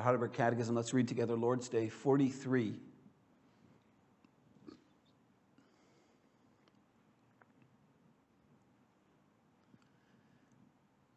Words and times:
The 0.00 0.04
Heidelberg 0.04 0.32
Catechism, 0.32 0.74
let's 0.74 0.94
read 0.94 1.08
together 1.08 1.36
Lord's 1.36 1.68
Day 1.68 1.90
43. 1.90 2.74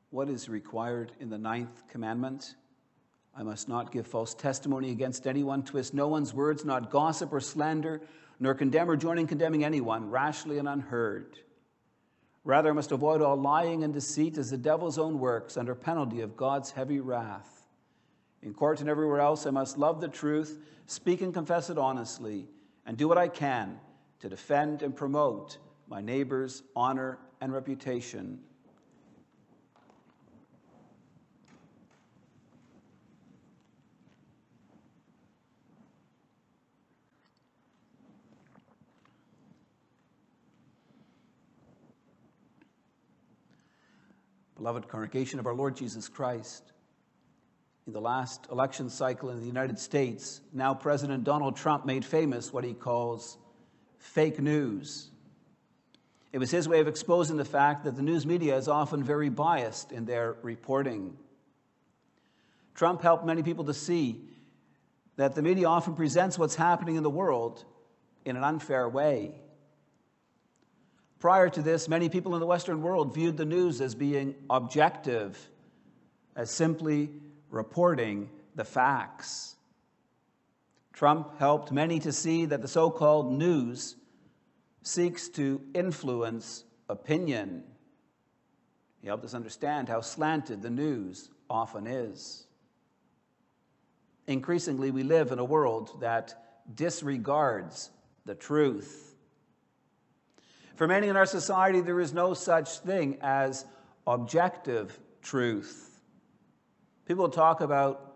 What 0.09 0.27
is 0.27 0.49
required 0.49 1.13
in 1.21 1.29
the 1.29 1.37
ninth 1.37 1.87
commandment? 1.87 2.55
I 3.33 3.43
must 3.43 3.69
not 3.69 3.93
give 3.93 4.05
false 4.05 4.33
testimony 4.33 4.91
against 4.91 5.27
anyone, 5.27 5.63
twist 5.63 5.93
no 5.93 6.09
one's 6.09 6.33
words, 6.33 6.65
not 6.65 6.91
gossip 6.91 7.31
or 7.31 7.39
slander, 7.39 8.01
nor 8.37 8.53
condemn 8.53 8.89
or 8.89 8.97
join 8.97 9.17
in 9.17 9.27
condemning 9.27 9.63
anyone 9.63 10.09
rashly 10.09 10.57
and 10.57 10.67
unheard. 10.67 11.39
Rather, 12.43 12.71
I 12.71 12.73
must 12.73 12.91
avoid 12.91 13.21
all 13.21 13.37
lying 13.37 13.85
and 13.85 13.93
deceit 13.93 14.37
as 14.37 14.49
the 14.51 14.57
devil's 14.57 14.97
own 14.97 15.19
works 15.19 15.55
under 15.55 15.73
penalty 15.73 16.19
of 16.19 16.35
God's 16.35 16.71
heavy 16.71 16.99
wrath. 16.99 17.62
In 18.43 18.53
court 18.53 18.81
and 18.81 18.89
everywhere 18.89 19.21
else, 19.21 19.45
I 19.45 19.51
must 19.51 19.77
love 19.77 20.01
the 20.01 20.09
truth, 20.09 20.59
speak 20.85 21.21
and 21.21 21.33
confess 21.33 21.69
it 21.69 21.77
honestly, 21.77 22.49
and 22.85 22.97
do 22.97 23.07
what 23.07 23.17
I 23.17 23.29
can 23.29 23.79
to 24.19 24.27
defend 24.27 24.83
and 24.83 24.93
promote 24.93 25.57
my 25.87 26.01
neighbor's 26.01 26.63
honor 26.75 27.19
and 27.39 27.53
reputation. 27.53 28.39
Beloved 44.55 44.87
congregation 44.89 45.39
of 45.39 45.47
our 45.47 45.53
Lord 45.53 45.75
Jesus 45.77 46.09
Christ, 46.09 46.73
in 47.85 47.93
the 47.93 48.01
last 48.01 48.47
election 48.51 48.89
cycle 48.89 49.29
in 49.29 49.39
the 49.39 49.45
United 49.45 49.77
States, 49.77 50.41
now 50.53 50.73
President 50.73 51.23
Donald 51.23 51.57
Trump 51.57 51.85
made 51.85 52.05
famous 52.05 52.53
what 52.53 52.63
he 52.63 52.73
calls 52.73 53.37
fake 53.97 54.39
news. 54.39 55.09
It 56.31 56.39
was 56.39 56.49
his 56.49 56.67
way 56.67 56.79
of 56.79 56.87
exposing 56.87 57.37
the 57.37 57.45
fact 57.45 57.83
that 57.83 57.95
the 57.95 58.01
news 58.01 58.25
media 58.25 58.55
is 58.55 58.67
often 58.67 59.03
very 59.03 59.29
biased 59.29 59.91
in 59.91 60.05
their 60.05 60.37
reporting. 60.41 61.17
Trump 62.73 63.01
helped 63.01 63.25
many 63.25 63.43
people 63.43 63.65
to 63.65 63.73
see 63.73 64.21
that 65.15 65.35
the 65.35 65.43
media 65.43 65.67
often 65.67 65.93
presents 65.93 66.39
what's 66.39 66.55
happening 66.55 66.95
in 66.95 67.03
the 67.03 67.09
world 67.09 67.63
in 68.25 68.35
an 68.35 68.43
unfair 68.43 68.89
way. 68.89 69.35
Prior 71.19 71.49
to 71.49 71.61
this, 71.61 71.87
many 71.87 72.09
people 72.09 72.33
in 72.33 72.39
the 72.39 72.47
Western 72.47 72.81
world 72.81 73.13
viewed 73.13 73.37
the 73.37 73.45
news 73.45 73.79
as 73.79 73.93
being 73.93 74.33
objective, 74.49 75.37
as 76.35 76.49
simply 76.49 77.11
reporting 77.53 78.29
the 78.55 78.65
facts. 78.65 79.55
Trump 80.91 81.37
helped 81.37 81.71
many 81.71 81.99
to 81.99 82.11
see 82.11 82.45
that 82.45 82.61
the 82.61 82.67
so 82.67 82.89
called 82.89 83.31
news 83.31 83.95
seeks 84.81 85.29
to 85.29 85.61
influence 85.73 86.65
opinion. 86.89 87.63
He 89.01 89.07
helped 89.07 89.23
us 89.23 89.33
understand 89.33 89.87
how 89.87 90.01
slanted 90.01 90.61
the 90.61 90.69
news 90.69 91.29
often 91.49 91.87
is. 91.87 92.47
Increasingly, 94.27 94.91
we 94.91 95.03
live 95.03 95.31
in 95.31 95.39
a 95.39 95.45
world 95.45 96.01
that 96.01 96.63
disregards 96.73 97.91
the 98.25 98.35
truth. 98.35 99.15
For 100.75 100.87
many 100.87 101.07
in 101.07 101.17
our 101.17 101.25
society, 101.25 101.81
there 101.81 101.99
is 101.99 102.13
no 102.13 102.33
such 102.33 102.79
thing 102.79 103.17
as 103.21 103.65
objective 104.07 104.97
truth. 105.21 105.92
People 107.05 107.29
talk 107.29 107.61
about 107.61 108.15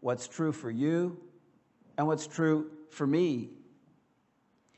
what's 0.00 0.28
true 0.28 0.52
for 0.52 0.70
you 0.70 1.18
and 1.96 2.06
what's 2.06 2.26
true 2.26 2.70
for 2.90 3.06
me. 3.06 3.50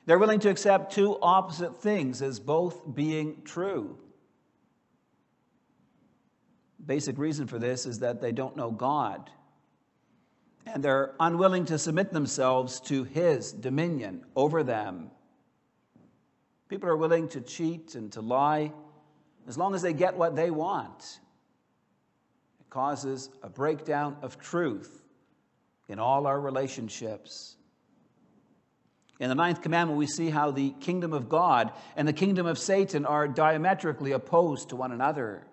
They're 0.06 0.18
willing 0.18 0.40
to 0.40 0.50
accept 0.50 0.92
two 0.92 1.18
opposite 1.20 1.80
things 1.80 2.22
as 2.22 2.40
both 2.40 2.94
being 2.94 3.42
true. 3.44 3.98
Basic 6.84 7.18
reason 7.18 7.46
for 7.46 7.58
this 7.58 7.86
is 7.86 8.00
that 8.00 8.20
they 8.20 8.32
don't 8.32 8.56
know 8.56 8.70
God 8.70 9.30
and 10.66 10.82
they're 10.82 11.14
unwilling 11.18 11.64
to 11.66 11.78
submit 11.78 12.12
themselves 12.12 12.80
to 12.80 13.04
His 13.04 13.52
dominion 13.52 14.24
over 14.36 14.62
them. 14.62 15.10
People 16.68 16.88
are 16.88 16.96
willing 16.96 17.28
to 17.28 17.40
cheat 17.40 17.94
and 17.94 18.12
to 18.12 18.20
lie 18.20 18.72
as 19.48 19.58
long 19.58 19.74
as 19.74 19.82
they 19.82 19.92
get 19.92 20.16
what 20.16 20.36
they 20.36 20.50
want. 20.50 21.20
Causes 22.70 23.30
a 23.42 23.48
breakdown 23.48 24.16
of 24.22 24.38
truth 24.38 25.02
in 25.88 25.98
all 25.98 26.26
our 26.26 26.40
relationships. 26.40 27.56
In 29.18 29.28
the 29.28 29.34
ninth 29.34 29.60
commandment, 29.60 29.98
we 29.98 30.06
see 30.06 30.30
how 30.30 30.50
the 30.50 30.70
kingdom 30.80 31.12
of 31.12 31.28
God 31.28 31.72
and 31.94 32.08
the 32.08 32.12
kingdom 32.12 32.46
of 32.46 32.58
Satan 32.58 33.04
are 33.04 33.28
diametrically 33.28 34.12
opposed 34.12 34.70
to 34.70 34.76
one 34.76 34.92
another. 34.92 35.46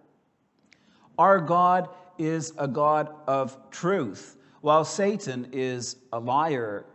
Our 1.17 1.41
God 1.41 1.89
is 2.17 2.53
a 2.57 2.67
God 2.67 3.13
of 3.27 3.57
truth, 3.71 4.37
while 4.61 4.85
Satan 4.85 5.49
is 5.51 5.97
a 6.13 6.19
liar. 6.19 6.85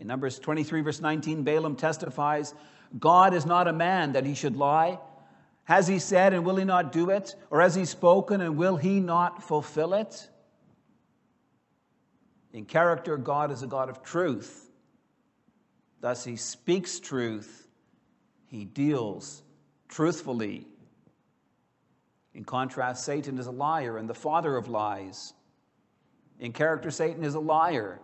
In 0.00 0.06
Numbers 0.06 0.38
23, 0.38 0.80
verse 0.80 1.00
19, 1.00 1.42
Balaam 1.42 1.76
testifies 1.76 2.54
God 2.98 3.34
is 3.34 3.44
not 3.44 3.68
a 3.68 3.72
man 3.72 4.12
that 4.12 4.24
he 4.24 4.34
should 4.34 4.56
lie. 4.56 4.98
Has 5.68 5.86
he 5.86 5.98
said 5.98 6.32
and 6.32 6.46
will 6.46 6.56
he 6.56 6.64
not 6.64 6.92
do 6.92 7.10
it? 7.10 7.34
Or 7.50 7.60
has 7.60 7.74
he 7.74 7.84
spoken 7.84 8.40
and 8.40 8.56
will 8.56 8.78
he 8.78 9.00
not 9.00 9.42
fulfill 9.42 9.92
it? 9.92 10.30
In 12.54 12.64
character, 12.64 13.18
God 13.18 13.50
is 13.50 13.62
a 13.62 13.66
God 13.66 13.90
of 13.90 14.02
truth. 14.02 14.70
Thus, 16.00 16.24
he 16.24 16.36
speaks 16.36 16.98
truth, 16.98 17.68
he 18.46 18.64
deals 18.64 19.42
truthfully. 19.88 20.66
In 22.32 22.44
contrast, 22.44 23.04
Satan 23.04 23.36
is 23.36 23.46
a 23.46 23.50
liar 23.50 23.98
and 23.98 24.08
the 24.08 24.14
father 24.14 24.56
of 24.56 24.68
lies. 24.68 25.34
In 26.40 26.52
character, 26.52 26.90
Satan 26.90 27.24
is 27.24 27.34
a 27.34 27.40
liar. 27.40 28.00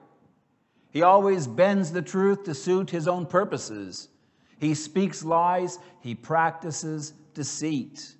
He 0.90 1.00
always 1.00 1.46
bends 1.46 1.92
the 1.92 2.02
truth 2.02 2.44
to 2.44 2.52
suit 2.52 2.90
his 2.90 3.08
own 3.08 3.24
purposes. 3.24 4.10
He 4.58 4.74
speaks 4.74 5.24
lies, 5.24 5.78
he 6.00 6.14
practices 6.14 7.14
deceit. 7.34 8.14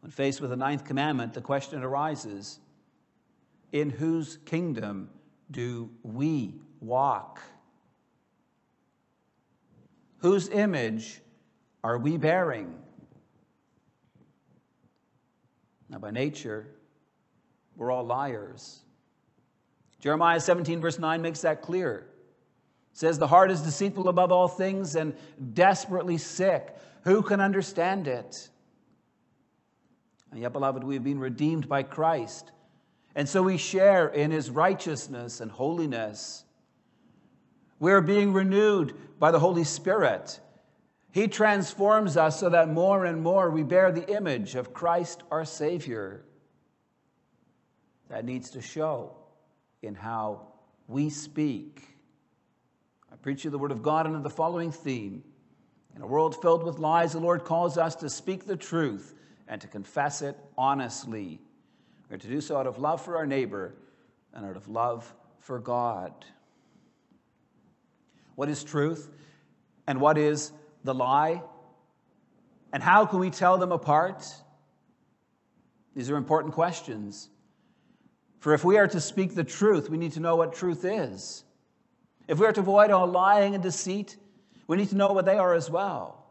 When 0.00 0.10
faced 0.10 0.40
with 0.40 0.50
the 0.50 0.56
ninth 0.56 0.84
commandment, 0.84 1.34
the 1.34 1.40
question 1.40 1.82
arises 1.82 2.58
in 3.72 3.90
whose 3.90 4.38
kingdom 4.44 5.10
do 5.50 5.90
we 6.02 6.54
walk? 6.80 7.40
Whose 10.18 10.48
image 10.48 11.20
are 11.82 11.98
we 11.98 12.16
bearing? 12.16 12.78
Now, 15.88 15.98
by 15.98 16.10
nature, 16.10 16.66
we're 17.76 17.90
all 17.90 18.04
liars. 18.04 18.80
Jeremiah 20.00 20.40
17, 20.40 20.80
verse 20.80 20.98
9 20.98 21.22
makes 21.22 21.40
that 21.42 21.62
clear 21.62 22.06
says 22.94 23.18
the 23.18 23.26
heart 23.26 23.50
is 23.50 23.60
deceitful 23.60 24.08
above 24.08 24.30
all 24.30 24.48
things 24.48 24.94
and 24.94 25.14
desperately 25.52 26.16
sick. 26.16 26.74
Who 27.02 27.22
can 27.22 27.40
understand 27.40 28.06
it? 28.06 28.48
And 30.30 30.40
yet, 30.40 30.52
beloved, 30.52 30.82
we 30.82 30.94
have 30.94 31.04
been 31.04 31.18
redeemed 31.18 31.68
by 31.68 31.82
Christ. 31.82 32.52
And 33.16 33.28
so 33.28 33.42
we 33.42 33.58
share 33.58 34.08
in 34.08 34.30
his 34.30 34.48
righteousness 34.48 35.40
and 35.40 35.50
holiness. 35.50 36.44
We 37.80 37.92
are 37.92 38.00
being 38.00 38.32
renewed 38.32 38.94
by 39.18 39.32
the 39.32 39.40
Holy 39.40 39.64
Spirit. 39.64 40.38
He 41.10 41.26
transforms 41.26 42.16
us 42.16 42.38
so 42.38 42.48
that 42.48 42.68
more 42.68 43.04
and 43.04 43.22
more 43.22 43.50
we 43.50 43.64
bear 43.64 43.90
the 43.90 44.08
image 44.08 44.54
of 44.54 44.72
Christ 44.72 45.24
our 45.32 45.44
Savior. 45.44 46.24
That 48.08 48.24
needs 48.24 48.50
to 48.50 48.62
show 48.62 49.16
in 49.82 49.96
how 49.96 50.46
we 50.86 51.10
speak 51.10 51.93
preach 53.24 53.42
you 53.42 53.50
the 53.50 53.56
word 53.56 53.72
of 53.72 53.82
God 53.82 54.04
under 54.04 54.20
the 54.20 54.28
following 54.28 54.70
theme. 54.70 55.24
In 55.96 56.02
a 56.02 56.06
world 56.06 56.36
filled 56.42 56.62
with 56.62 56.78
lies, 56.78 57.14
the 57.14 57.20
Lord 57.20 57.42
calls 57.42 57.78
us 57.78 57.96
to 57.96 58.10
speak 58.10 58.46
the 58.46 58.54
truth 58.54 59.14
and 59.48 59.62
to 59.62 59.66
confess 59.66 60.20
it 60.20 60.36
honestly. 60.58 61.40
We're 62.10 62.18
to 62.18 62.26
do 62.28 62.42
so 62.42 62.58
out 62.58 62.66
of 62.66 62.78
love 62.78 63.00
for 63.00 63.16
our 63.16 63.24
neighbor 63.24 63.76
and 64.34 64.44
out 64.44 64.58
of 64.58 64.68
love 64.68 65.10
for 65.38 65.58
God. 65.58 66.12
What 68.34 68.50
is 68.50 68.62
truth 68.62 69.08
and 69.86 70.02
what 70.02 70.18
is 70.18 70.52
the 70.84 70.92
lie? 70.92 71.42
And 72.74 72.82
how 72.82 73.06
can 73.06 73.20
we 73.20 73.30
tell 73.30 73.56
them 73.56 73.72
apart? 73.72 74.22
These 75.96 76.10
are 76.10 76.18
important 76.18 76.52
questions. 76.52 77.30
For 78.40 78.52
if 78.52 78.64
we 78.64 78.76
are 78.76 78.88
to 78.88 79.00
speak 79.00 79.34
the 79.34 79.44
truth, 79.44 79.88
we 79.88 79.96
need 79.96 80.12
to 80.12 80.20
know 80.20 80.36
what 80.36 80.52
truth 80.52 80.84
is. 80.84 81.43
If 82.26 82.38
we 82.38 82.46
are 82.46 82.52
to 82.52 82.60
avoid 82.60 82.90
all 82.90 83.06
lying 83.06 83.54
and 83.54 83.62
deceit, 83.62 84.16
we 84.66 84.76
need 84.76 84.88
to 84.90 84.96
know 84.96 85.12
what 85.12 85.26
they 85.26 85.36
are 85.36 85.54
as 85.54 85.70
well. 85.70 86.24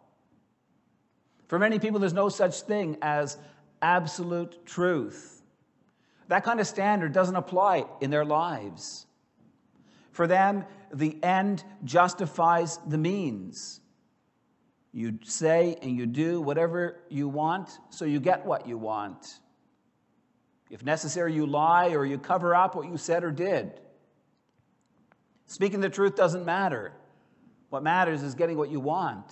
For 1.48 1.60
many 1.60 1.78
people, 1.78 2.00
there's 2.00 2.14
no 2.14 2.30
such 2.30 2.62
thing 2.62 2.98
as 3.02 3.38
absolute 3.82 4.66
truth. 4.66 5.42
That 6.30 6.44
kind 6.44 6.60
of 6.60 6.68
standard 6.68 7.14
doesn't 7.14 7.36
apply 7.36 7.86
in 8.02 8.10
their 8.10 8.26
lives. 8.26 9.06
For 10.12 10.26
them, 10.26 10.66
the 10.92 11.18
end 11.24 11.64
justifies 11.84 12.80
the 12.88 12.98
means. 12.98 13.82
You 14.92 15.20
say 15.24 15.78
and 15.82 15.96
you 15.98 16.06
do 16.06 16.40
whatever 16.42 17.02
you 17.10 17.28
want, 17.28 17.80
so 17.90 18.06
you 18.06 18.20
get 18.20 18.46
what 18.46 18.68
you 18.68 18.78
want. 18.78 19.40
If 20.70 20.84
necessary, 20.84 21.34
you 21.34 21.46
lie 21.46 21.90
or 21.90 22.06
you 22.06 22.18
cover 22.18 22.56
up 22.56 22.76
what 22.76 22.88
you 22.88 22.98
said 22.98 23.24
or 23.24 23.32
did. 23.32 23.80
Speaking 25.46 25.82
the 25.82 25.90
truth 25.90 26.16
doesn't 26.16 26.46
matter. 26.46 26.94
What 27.70 27.84
matters 27.84 28.24
is 28.24 28.36
getting 28.36 28.58
what 28.58 28.70
you 28.70 28.80
want. 28.80 29.32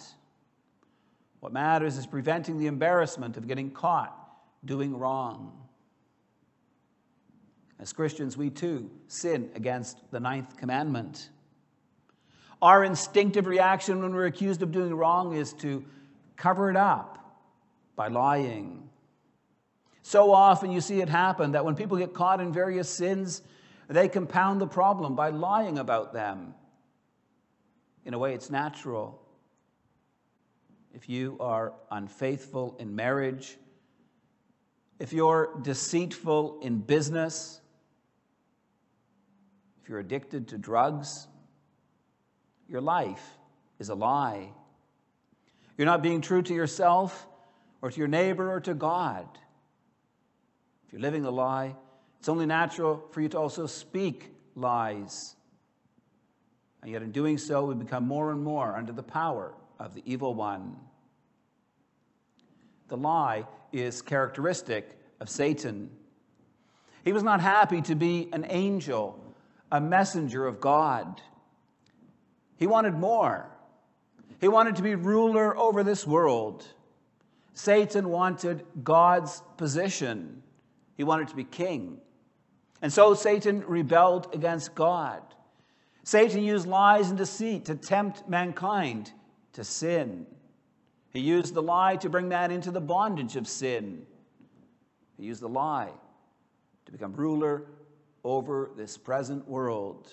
What 1.39 1.53
matters 1.53 1.97
is 1.97 2.05
preventing 2.05 2.57
the 2.57 2.67
embarrassment 2.67 3.37
of 3.37 3.47
getting 3.47 3.71
caught 3.71 4.17
doing 4.63 4.97
wrong. 4.97 5.57
As 7.79 7.93
Christians, 7.93 8.37
we 8.37 8.51
too 8.51 8.91
sin 9.07 9.49
against 9.55 9.97
the 10.11 10.19
ninth 10.19 10.55
commandment. 10.57 11.29
Our 12.61 12.83
instinctive 12.83 13.47
reaction 13.47 14.03
when 14.03 14.13
we're 14.13 14.27
accused 14.27 14.61
of 14.61 14.71
doing 14.71 14.93
wrong 14.93 15.35
is 15.35 15.53
to 15.53 15.83
cover 16.35 16.69
it 16.69 16.77
up 16.77 17.17
by 17.95 18.07
lying. 18.07 18.87
So 20.03 20.31
often 20.31 20.71
you 20.71 20.81
see 20.81 21.01
it 21.01 21.09
happen 21.09 21.53
that 21.53 21.65
when 21.65 21.75
people 21.75 21.97
get 21.97 22.13
caught 22.13 22.39
in 22.39 22.53
various 22.53 22.87
sins, 22.87 23.41
they 23.93 24.07
compound 24.07 24.61
the 24.61 24.67
problem 24.67 25.15
by 25.15 25.29
lying 25.29 25.77
about 25.77 26.13
them. 26.13 26.53
In 28.05 28.13
a 28.13 28.19
way, 28.19 28.33
it's 28.33 28.49
natural. 28.49 29.21
If 30.93 31.09
you 31.09 31.37
are 31.39 31.73
unfaithful 31.89 32.75
in 32.79 32.95
marriage, 32.95 33.57
if 34.99 35.13
you're 35.13 35.57
deceitful 35.61 36.59
in 36.61 36.79
business, 36.79 37.59
if 39.81 39.89
you're 39.89 39.99
addicted 39.99 40.49
to 40.49 40.57
drugs, 40.57 41.27
your 42.67 42.81
life 42.81 43.37
is 43.79 43.89
a 43.89 43.95
lie. 43.95 44.51
You're 45.77 45.87
not 45.87 46.03
being 46.03 46.21
true 46.21 46.41
to 46.43 46.53
yourself 46.53 47.27
or 47.81 47.89
to 47.89 47.97
your 47.97 48.07
neighbor 48.07 48.51
or 48.51 48.59
to 48.61 48.73
God. 48.73 49.27
If 50.85 50.93
you're 50.93 51.01
living 51.01 51.23
the 51.23 51.31
lie, 51.31 51.75
it's 52.21 52.29
only 52.29 52.45
natural 52.45 53.03
for 53.09 53.19
you 53.19 53.29
to 53.29 53.39
also 53.39 53.65
speak 53.65 54.31
lies. 54.53 55.35
And 56.83 56.91
yet, 56.91 57.01
in 57.01 57.11
doing 57.11 57.39
so, 57.39 57.65
we 57.65 57.73
become 57.73 58.07
more 58.07 58.29
and 58.29 58.43
more 58.43 58.77
under 58.77 58.91
the 58.91 59.01
power 59.01 59.55
of 59.79 59.95
the 59.95 60.03
evil 60.05 60.35
one. 60.35 60.75
The 62.89 62.97
lie 62.97 63.47
is 63.73 64.03
characteristic 64.03 64.99
of 65.19 65.31
Satan. 65.31 65.89
He 67.03 67.11
was 67.11 67.23
not 67.23 67.41
happy 67.41 67.81
to 67.81 67.95
be 67.95 68.29
an 68.31 68.45
angel, 68.49 69.19
a 69.71 69.81
messenger 69.81 70.45
of 70.45 70.61
God. 70.61 71.19
He 72.57 72.67
wanted 72.67 72.93
more. 72.93 73.49
He 74.39 74.47
wanted 74.47 74.75
to 74.75 74.83
be 74.83 74.93
ruler 74.93 75.57
over 75.57 75.83
this 75.83 76.05
world. 76.05 76.67
Satan 77.55 78.09
wanted 78.09 78.63
God's 78.83 79.41
position. 79.57 80.43
He 80.97 81.03
wanted 81.03 81.29
to 81.29 81.35
be 81.35 81.45
king. 81.45 81.99
And 82.81 82.91
so 82.91 83.13
Satan 83.13 83.63
rebelled 83.67 84.33
against 84.33 84.73
God. 84.73 85.21
Satan 86.03 86.43
used 86.43 86.67
lies 86.67 87.09
and 87.09 87.17
deceit 87.17 87.65
to 87.65 87.75
tempt 87.75 88.27
mankind 88.27 89.11
to 89.53 89.63
sin. 89.63 90.25
He 91.11 91.19
used 91.19 91.53
the 91.53 91.61
lie 91.61 91.97
to 91.97 92.09
bring 92.09 92.27
man 92.27 92.51
into 92.51 92.71
the 92.71 92.81
bondage 92.81 93.35
of 93.35 93.47
sin. 93.47 94.05
He 95.17 95.25
used 95.25 95.41
the 95.41 95.49
lie 95.49 95.91
to 96.85 96.91
become 96.91 97.13
ruler 97.13 97.65
over 98.23 98.71
this 98.75 98.97
present 98.97 99.47
world. 99.47 100.07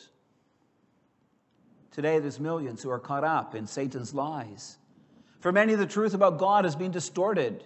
Today, 1.90 2.18
there's 2.18 2.38
millions 2.38 2.82
who 2.82 2.90
are 2.90 2.98
caught 2.98 3.24
up 3.24 3.54
in 3.54 3.66
Satan's 3.66 4.12
lies. 4.12 4.76
For 5.40 5.52
many, 5.52 5.74
the 5.74 5.86
truth 5.86 6.14
about 6.14 6.38
God 6.38 6.64
has 6.64 6.76
been 6.76 6.90
distorted. 6.90 7.64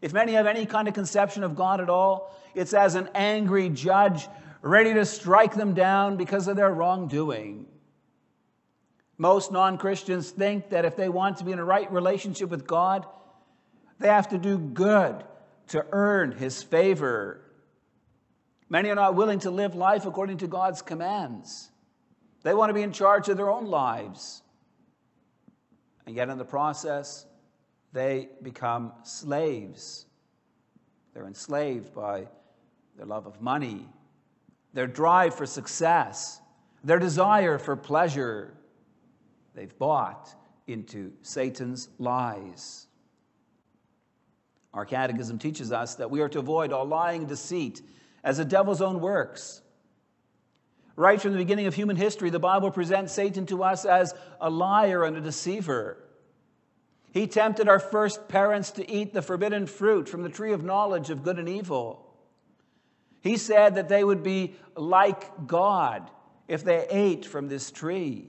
If 0.00 0.12
many 0.12 0.32
have 0.32 0.46
any 0.46 0.66
kind 0.66 0.88
of 0.88 0.94
conception 0.94 1.44
of 1.44 1.54
God 1.54 1.80
at 1.80 1.90
all, 1.90 2.34
it's 2.54 2.72
as 2.72 2.94
an 2.94 3.08
angry 3.14 3.68
judge 3.68 4.28
ready 4.62 4.94
to 4.94 5.04
strike 5.04 5.54
them 5.54 5.74
down 5.74 6.16
because 6.16 6.48
of 6.48 6.56
their 6.56 6.70
wrongdoing. 6.70 7.66
Most 9.18 9.52
non 9.52 9.76
Christians 9.76 10.30
think 10.30 10.70
that 10.70 10.86
if 10.86 10.96
they 10.96 11.10
want 11.10 11.38
to 11.38 11.44
be 11.44 11.52
in 11.52 11.58
a 11.58 11.64
right 11.64 11.90
relationship 11.92 12.48
with 12.48 12.66
God, 12.66 13.04
they 13.98 14.08
have 14.08 14.28
to 14.28 14.38
do 14.38 14.58
good 14.58 15.22
to 15.68 15.84
earn 15.92 16.32
his 16.32 16.62
favor. 16.62 17.42
Many 18.70 18.88
are 18.88 18.94
not 18.94 19.16
willing 19.16 19.40
to 19.40 19.50
live 19.50 19.74
life 19.74 20.06
according 20.06 20.38
to 20.38 20.46
God's 20.46 20.80
commands. 20.80 21.70
They 22.42 22.54
want 22.54 22.70
to 22.70 22.74
be 22.74 22.82
in 22.82 22.92
charge 22.92 23.28
of 23.28 23.36
their 23.36 23.50
own 23.50 23.66
lives. 23.66 24.42
And 26.06 26.16
yet, 26.16 26.30
in 26.30 26.38
the 26.38 26.44
process, 26.44 27.26
they 27.92 28.28
become 28.42 28.92
slaves. 29.02 30.06
They're 31.12 31.26
enslaved 31.26 31.94
by 31.94 32.28
their 32.96 33.06
love 33.06 33.26
of 33.26 33.40
money, 33.40 33.88
their 34.72 34.86
drive 34.86 35.34
for 35.34 35.46
success, 35.46 36.40
their 36.84 36.98
desire 36.98 37.58
for 37.58 37.76
pleasure. 37.76 38.54
They've 39.54 39.76
bought 39.78 40.34
into 40.66 41.12
Satan's 41.22 41.88
lies. 41.98 42.86
Our 44.72 44.84
catechism 44.84 45.38
teaches 45.38 45.72
us 45.72 45.96
that 45.96 46.10
we 46.10 46.20
are 46.20 46.28
to 46.28 46.38
avoid 46.38 46.72
all 46.72 46.84
lying 46.84 47.22
and 47.22 47.28
deceit 47.28 47.82
as 48.22 48.36
the 48.36 48.44
devil's 48.44 48.80
own 48.80 49.00
works. 49.00 49.62
Right 50.94 51.20
from 51.20 51.32
the 51.32 51.38
beginning 51.38 51.66
of 51.66 51.74
human 51.74 51.96
history, 51.96 52.30
the 52.30 52.38
Bible 52.38 52.70
presents 52.70 53.12
Satan 53.12 53.46
to 53.46 53.64
us 53.64 53.84
as 53.84 54.14
a 54.40 54.50
liar 54.50 55.04
and 55.04 55.16
a 55.16 55.20
deceiver. 55.20 56.04
He 57.12 57.26
tempted 57.26 57.68
our 57.68 57.80
first 57.80 58.28
parents 58.28 58.70
to 58.72 58.88
eat 58.88 59.12
the 59.12 59.22
forbidden 59.22 59.66
fruit 59.66 60.08
from 60.08 60.22
the 60.22 60.28
tree 60.28 60.52
of 60.52 60.62
knowledge 60.62 61.10
of 61.10 61.24
good 61.24 61.38
and 61.38 61.48
evil. 61.48 62.06
He 63.20 63.36
said 63.36 63.74
that 63.74 63.88
they 63.88 64.04
would 64.04 64.22
be 64.22 64.54
like 64.76 65.46
God 65.46 66.10
if 66.48 66.64
they 66.64 66.86
ate 66.88 67.26
from 67.26 67.48
this 67.48 67.70
tree. 67.70 68.28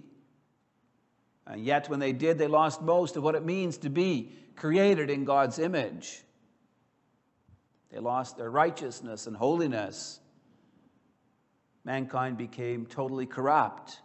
And 1.46 1.64
yet, 1.64 1.90
when 1.90 2.00
they 2.00 2.14
did, 2.14 2.38
they 2.38 2.48
lost 2.48 2.82
most 2.82 3.18
of 3.18 3.24
what 3.24 3.36
it 3.36 3.46
means 3.46 3.78
to 3.80 3.90
be 3.90 4.32
created 4.56 5.10
in 5.10 5.26
God's 5.26 5.60
image. 5.60 6.22
They 7.92 8.00
lost 8.00 8.38
their 8.38 8.50
righteousness 8.50 9.28
and 9.28 9.36
holiness. 9.36 10.20
Mankind 11.84 12.38
became 12.38 12.86
totally 12.86 13.26
corrupt, 13.26 14.00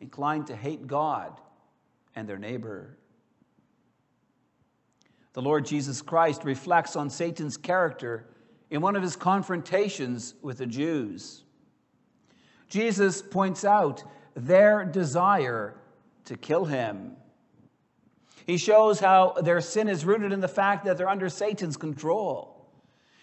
inclined 0.00 0.48
to 0.48 0.56
hate 0.56 0.86
God 0.86 1.40
and 2.14 2.28
their 2.28 2.38
neighbor. 2.38 2.96
The 5.36 5.42
Lord 5.42 5.66
Jesus 5.66 6.00
Christ 6.00 6.44
reflects 6.44 6.96
on 6.96 7.10
Satan's 7.10 7.58
character 7.58 8.24
in 8.70 8.80
one 8.80 8.96
of 8.96 9.02
his 9.02 9.16
confrontations 9.16 10.34
with 10.40 10.56
the 10.56 10.66
Jews. 10.66 11.44
Jesus 12.70 13.20
points 13.20 13.62
out 13.62 14.02
their 14.34 14.82
desire 14.86 15.74
to 16.24 16.38
kill 16.38 16.64
him. 16.64 17.18
He 18.46 18.56
shows 18.56 18.98
how 18.98 19.34
their 19.42 19.60
sin 19.60 19.90
is 19.90 20.06
rooted 20.06 20.32
in 20.32 20.40
the 20.40 20.48
fact 20.48 20.86
that 20.86 20.96
they're 20.96 21.06
under 21.06 21.28
Satan's 21.28 21.76
control. 21.76 22.66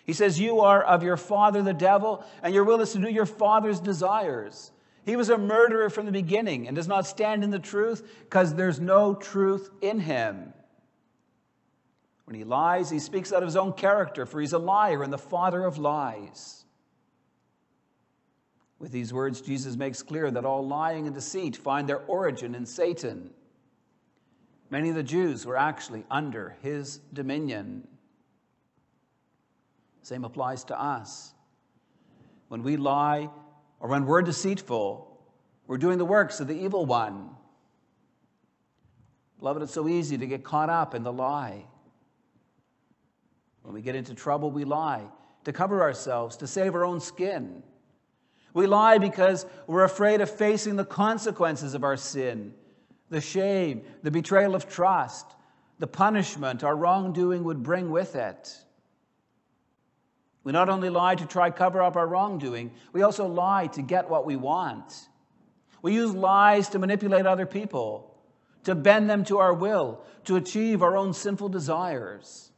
He 0.05 0.13
says, 0.13 0.39
You 0.39 0.59
are 0.59 0.83
of 0.83 1.01
your 1.01 1.17
father, 1.17 1.63
the 1.63 1.73
devil, 1.73 2.23
and 2.43 2.53
your 2.53 2.63
will 2.63 2.81
is 2.81 2.91
to 2.91 2.99
do 2.99 3.09
your 3.09 3.25
father's 3.25 3.79
desires. 3.79 4.71
He 5.03 5.15
was 5.15 5.31
a 5.31 5.37
murderer 5.39 5.89
from 5.89 6.05
the 6.05 6.11
beginning 6.11 6.67
and 6.67 6.75
does 6.75 6.87
not 6.87 7.07
stand 7.07 7.43
in 7.43 7.49
the 7.49 7.57
truth 7.57 8.07
because 8.19 8.53
there's 8.53 8.79
no 8.79 9.15
truth 9.15 9.71
in 9.81 9.99
him. 9.99 10.53
When 12.25 12.35
he 12.35 12.43
lies, 12.43 12.89
he 12.89 12.99
speaks 12.99 13.33
out 13.33 13.43
of 13.43 13.47
his 13.47 13.57
own 13.57 13.73
character, 13.73 14.25
for 14.25 14.39
he's 14.39 14.53
a 14.53 14.59
liar 14.59 15.03
and 15.03 15.11
the 15.11 15.17
father 15.17 15.65
of 15.65 15.77
lies. 15.77 16.65
With 18.79 18.91
these 18.91 19.13
words, 19.13 19.41
Jesus 19.41 19.75
makes 19.75 20.03
clear 20.03 20.29
that 20.31 20.45
all 20.45 20.65
lying 20.65 21.05
and 21.05 21.15
deceit 21.15 21.55
find 21.55 21.87
their 21.87 21.99
origin 21.99 22.55
in 22.55 22.65
Satan. 22.65 23.29
Many 24.69 24.89
of 24.89 24.95
the 24.95 25.03
Jews 25.03 25.45
were 25.45 25.57
actually 25.57 26.03
under 26.09 26.57
his 26.61 26.99
dominion. 27.13 27.87
Same 30.01 30.25
applies 30.25 30.63
to 30.65 30.79
us. 30.79 31.33
When 32.49 32.63
we 32.63 32.75
lie 32.75 33.29
or 33.79 33.89
when 33.89 34.05
we're 34.05 34.21
deceitful, 34.21 35.09
we're 35.67 35.77
doing 35.77 35.97
the 35.97 36.05
works 36.05 36.39
of 36.39 36.47
the 36.47 36.55
evil 36.55 36.85
one. 36.85 37.29
Beloved, 39.39 39.61
it's 39.61 39.73
so 39.73 39.87
easy 39.87 40.17
to 40.17 40.25
get 40.25 40.43
caught 40.43 40.69
up 40.69 40.93
in 40.93 41.03
the 41.03 41.13
lie. 41.13 41.65
When 43.63 43.73
we 43.73 43.81
get 43.81 43.95
into 43.95 44.13
trouble, 44.13 44.51
we 44.51 44.65
lie 44.65 45.03
to 45.45 45.53
cover 45.53 45.81
ourselves, 45.81 46.37
to 46.37 46.47
save 46.47 46.75
our 46.75 46.85
own 46.85 46.99
skin. 46.99 47.63
We 48.53 48.67
lie 48.67 48.97
because 48.97 49.45
we're 49.67 49.83
afraid 49.83 50.21
of 50.21 50.29
facing 50.29 50.75
the 50.75 50.85
consequences 50.85 51.73
of 51.73 51.83
our 51.83 51.97
sin, 51.97 52.53
the 53.09 53.21
shame, 53.21 53.83
the 54.03 54.11
betrayal 54.11 54.55
of 54.55 54.69
trust, 54.69 55.25
the 55.79 55.87
punishment 55.87 56.63
our 56.63 56.75
wrongdoing 56.75 57.43
would 57.43 57.63
bring 57.63 57.89
with 57.89 58.15
it. 58.15 58.55
We 60.43 60.51
not 60.51 60.69
only 60.69 60.89
lie 60.89 61.15
to 61.15 61.25
try 61.25 61.49
cover 61.49 61.81
up 61.81 61.95
our 61.95 62.07
wrongdoing, 62.07 62.71
we 62.91 63.01
also 63.01 63.27
lie 63.27 63.67
to 63.67 63.81
get 63.81 64.09
what 64.09 64.25
we 64.25 64.35
want. 64.35 64.93
We 65.81 65.93
use 65.93 66.13
lies 66.13 66.69
to 66.69 66.79
manipulate 66.79 67.25
other 67.25 67.45
people, 67.45 68.15
to 68.65 68.75
bend 68.75 69.09
them 69.09 69.23
to 69.25 69.39
our 69.39 69.53
will, 69.53 70.01
to 70.25 70.35
achieve 70.35 70.81
our 70.81 70.95
own 70.95 71.13
sinful 71.13 71.49
desires. 71.49 72.52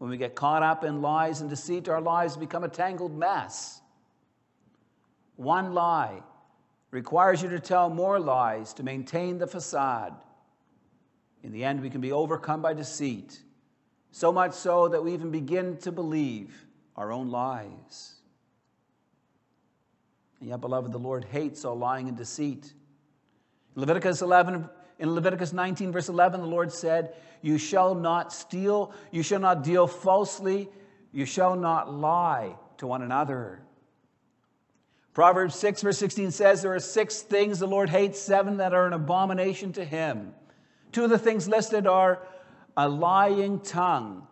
When 0.00 0.08
we 0.08 0.16
get 0.16 0.34
caught 0.34 0.62
up 0.62 0.82
in 0.82 1.02
lies 1.02 1.42
and 1.42 1.50
deceit, 1.50 1.86
our 1.86 2.00
lives 2.00 2.34
become 2.34 2.64
a 2.64 2.70
tangled 2.70 3.14
mess. 3.14 3.82
One 5.36 5.74
lie 5.74 6.22
requires 6.90 7.42
you 7.42 7.50
to 7.50 7.60
tell 7.60 7.90
more 7.90 8.18
lies 8.18 8.72
to 8.74 8.82
maintain 8.82 9.36
the 9.36 9.46
facade. 9.46 10.14
In 11.42 11.52
the 11.52 11.64
end, 11.64 11.82
we 11.82 11.90
can 11.90 12.00
be 12.00 12.12
overcome 12.12 12.62
by 12.62 12.72
deceit 12.72 13.42
so 14.10 14.32
much 14.32 14.54
so 14.54 14.88
that 14.88 15.04
we 15.04 15.12
even 15.12 15.30
begin 15.30 15.76
to 15.76 15.92
believe 15.92 16.64
our 16.96 17.12
own 17.12 17.28
lies. 17.28 18.14
And 20.40 20.48
yet, 20.48 20.62
beloved, 20.62 20.92
the 20.92 20.98
Lord 20.98 21.26
hates 21.26 21.62
all 21.66 21.76
lying 21.76 22.08
and 22.08 22.16
deceit. 22.16 22.72
Leviticus 23.74 24.22
11, 24.22 24.66
in 25.00 25.14
Leviticus 25.14 25.52
19, 25.54 25.92
verse 25.92 26.10
11, 26.10 26.42
the 26.42 26.46
Lord 26.46 26.70
said, 26.70 27.14
You 27.40 27.56
shall 27.56 27.94
not 27.94 28.32
steal, 28.32 28.92
you 29.10 29.22
shall 29.22 29.40
not 29.40 29.64
deal 29.64 29.86
falsely, 29.86 30.68
you 31.10 31.24
shall 31.24 31.56
not 31.56 31.92
lie 31.92 32.54
to 32.76 32.86
one 32.86 33.02
another. 33.02 33.62
Proverbs 35.14 35.56
6, 35.56 35.82
verse 35.82 35.98
16 35.98 36.30
says, 36.30 36.62
There 36.62 36.74
are 36.74 36.80
six 36.80 37.22
things 37.22 37.58
the 37.58 37.66
Lord 37.66 37.88
hates, 37.88 38.20
seven 38.20 38.58
that 38.58 38.74
are 38.74 38.86
an 38.86 38.92
abomination 38.92 39.72
to 39.72 39.84
him. 39.84 40.34
Two 40.92 41.04
of 41.04 41.10
the 41.10 41.18
things 41.18 41.48
listed 41.48 41.86
are 41.86 42.22
a 42.76 42.86
lying 42.86 43.60
tongue, 43.60 44.26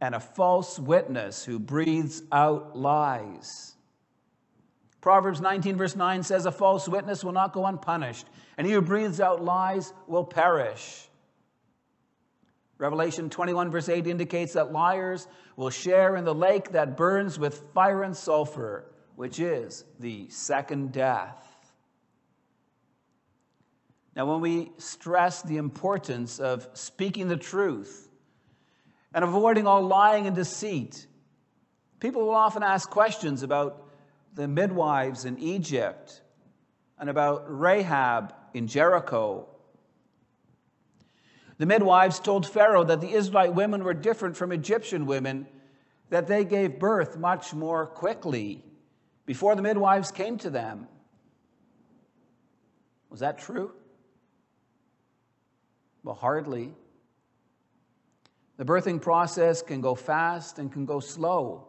and 0.00 0.14
a 0.14 0.20
false 0.20 0.78
witness 0.78 1.44
who 1.44 1.58
breathes 1.58 2.22
out 2.32 2.76
lies. 2.76 3.74
Proverbs 5.00 5.40
19, 5.40 5.76
verse 5.76 5.96
9 5.96 6.22
says, 6.22 6.46
A 6.46 6.52
false 6.52 6.86
witness 6.88 7.24
will 7.24 7.32
not 7.32 7.52
go 7.52 7.64
unpunished, 7.64 8.26
and 8.58 8.66
he 8.66 8.72
who 8.72 8.82
breathes 8.82 9.20
out 9.20 9.42
lies 9.42 9.92
will 10.06 10.24
perish. 10.24 11.08
Revelation 12.76 13.28
21, 13.30 13.70
verse 13.70 13.88
8 13.88 14.06
indicates 14.06 14.54
that 14.54 14.72
liars 14.72 15.26
will 15.56 15.70
share 15.70 16.16
in 16.16 16.24
the 16.24 16.34
lake 16.34 16.72
that 16.72 16.96
burns 16.96 17.38
with 17.38 17.72
fire 17.74 18.02
and 18.02 18.16
sulfur, 18.16 18.86
which 19.16 19.38
is 19.38 19.84
the 19.98 20.28
second 20.30 20.92
death. 20.92 21.46
Now, 24.16 24.26
when 24.26 24.40
we 24.40 24.72
stress 24.78 25.42
the 25.42 25.58
importance 25.58 26.40
of 26.40 26.68
speaking 26.74 27.28
the 27.28 27.36
truth 27.36 28.08
and 29.14 29.24
avoiding 29.24 29.66
all 29.66 29.82
lying 29.82 30.26
and 30.26 30.34
deceit, 30.34 31.06
people 32.00 32.22
will 32.22 32.34
often 32.34 32.62
ask 32.62 32.90
questions 32.90 33.42
about 33.42 33.89
the 34.34 34.48
midwives 34.48 35.24
in 35.24 35.38
Egypt 35.38 36.22
and 36.98 37.10
about 37.10 37.44
Rahab 37.46 38.34
in 38.54 38.66
Jericho. 38.66 39.48
The 41.58 41.66
midwives 41.66 42.20
told 42.20 42.46
Pharaoh 42.46 42.84
that 42.84 43.00
the 43.00 43.12
Israelite 43.12 43.54
women 43.54 43.84
were 43.84 43.94
different 43.94 44.36
from 44.36 44.52
Egyptian 44.52 45.06
women, 45.06 45.46
that 46.08 46.26
they 46.26 46.44
gave 46.44 46.78
birth 46.78 47.16
much 47.18 47.52
more 47.54 47.86
quickly 47.86 48.64
before 49.26 49.54
the 49.54 49.62
midwives 49.62 50.10
came 50.10 50.38
to 50.38 50.50
them. 50.50 50.88
Was 53.10 53.20
that 53.20 53.38
true? 53.38 53.72
Well, 56.02 56.14
hardly. 56.14 56.72
The 58.56 58.64
birthing 58.64 59.00
process 59.00 59.62
can 59.62 59.80
go 59.80 59.94
fast 59.94 60.58
and 60.58 60.72
can 60.72 60.86
go 60.86 61.00
slow, 61.00 61.66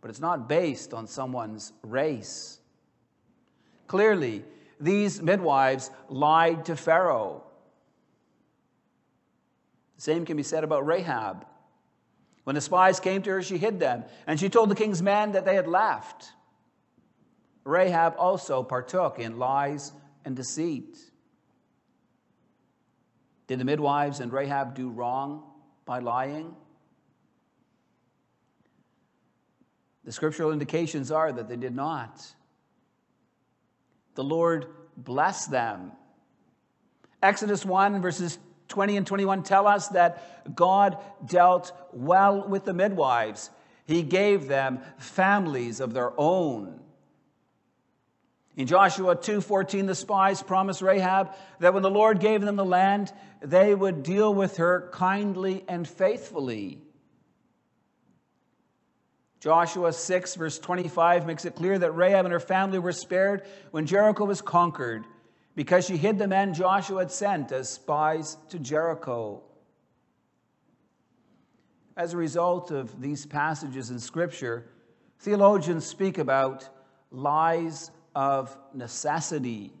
but 0.00 0.10
it's 0.10 0.20
not 0.20 0.48
based 0.48 0.94
on 0.94 1.06
someone's 1.06 1.72
race. 1.82 2.58
Clearly, 3.86 4.44
these 4.80 5.20
midwives 5.20 5.90
lied 6.08 6.64
to 6.66 6.76
Pharaoh. 6.76 7.42
The 9.96 10.02
same 10.02 10.24
can 10.24 10.36
be 10.36 10.42
said 10.42 10.64
about 10.64 10.86
Rahab. 10.86 11.46
When 12.44 12.54
the 12.54 12.60
spies 12.60 13.00
came 13.00 13.22
to 13.22 13.30
her, 13.30 13.42
she 13.42 13.58
hid 13.58 13.78
them, 13.78 14.04
and 14.26 14.40
she 14.40 14.48
told 14.48 14.70
the 14.70 14.74
king's 14.74 15.02
men 15.02 15.32
that 15.32 15.44
they 15.44 15.54
had 15.54 15.68
left. 15.68 16.32
Rahab 17.64 18.14
also 18.18 18.62
partook 18.62 19.18
in 19.18 19.38
lies 19.38 19.92
and 20.24 20.34
deceit. 20.34 20.98
Did 23.46 23.58
the 23.58 23.64
midwives 23.64 24.20
and 24.20 24.32
Rahab 24.32 24.74
do 24.74 24.88
wrong 24.88 25.42
by 25.84 25.98
lying? 25.98 26.54
The 30.10 30.14
scriptural 30.14 30.50
indications 30.50 31.12
are 31.12 31.30
that 31.30 31.48
they 31.48 31.54
did 31.54 31.72
not. 31.72 32.20
The 34.16 34.24
Lord 34.24 34.66
blessed 34.96 35.52
them. 35.52 35.92
Exodus 37.22 37.64
1, 37.64 38.02
verses 38.02 38.36
20 38.66 38.96
and 38.96 39.06
21 39.06 39.44
tell 39.44 39.68
us 39.68 39.86
that 39.90 40.56
God 40.56 40.98
dealt 41.24 41.70
well 41.92 42.48
with 42.48 42.64
the 42.64 42.74
midwives. 42.74 43.50
He 43.86 44.02
gave 44.02 44.48
them 44.48 44.80
families 44.98 45.78
of 45.78 45.94
their 45.94 46.12
own. 46.18 46.80
In 48.56 48.66
Joshua 48.66 49.14
2:14 49.14 49.86
the 49.86 49.94
spies 49.94 50.42
promised 50.42 50.82
Rahab 50.82 51.36
that 51.60 51.72
when 51.72 51.84
the 51.84 51.88
Lord 51.88 52.18
gave 52.18 52.40
them 52.40 52.56
the 52.56 52.64
land 52.64 53.12
they 53.40 53.76
would 53.76 54.02
deal 54.02 54.34
with 54.34 54.56
her 54.56 54.90
kindly 54.92 55.64
and 55.68 55.86
faithfully. 55.86 56.82
Joshua 59.40 59.92
6 59.92 60.34
verse 60.34 60.58
25 60.58 61.26
makes 61.26 61.46
it 61.46 61.56
clear 61.56 61.78
that 61.78 61.92
Rahab 61.92 62.26
and 62.26 62.32
her 62.32 62.40
family 62.40 62.78
were 62.78 62.92
spared 62.92 63.42
when 63.70 63.86
Jericho 63.86 64.26
was 64.26 64.42
conquered 64.42 65.06
because 65.56 65.86
she 65.86 65.96
hid 65.96 66.18
the 66.18 66.28
men 66.28 66.52
Joshua 66.52 67.00
had 67.00 67.10
sent 67.10 67.50
as 67.50 67.68
spies 67.70 68.36
to 68.50 68.58
Jericho. 68.58 69.42
As 71.96 72.12
a 72.12 72.18
result 72.18 72.70
of 72.70 73.00
these 73.00 73.26
passages 73.26 73.90
in 73.90 73.98
scripture, 73.98 74.66
theologians 75.18 75.86
speak 75.86 76.18
about 76.18 76.68
lies 77.10 77.90
of 78.14 78.56
necessity. 78.74 79.72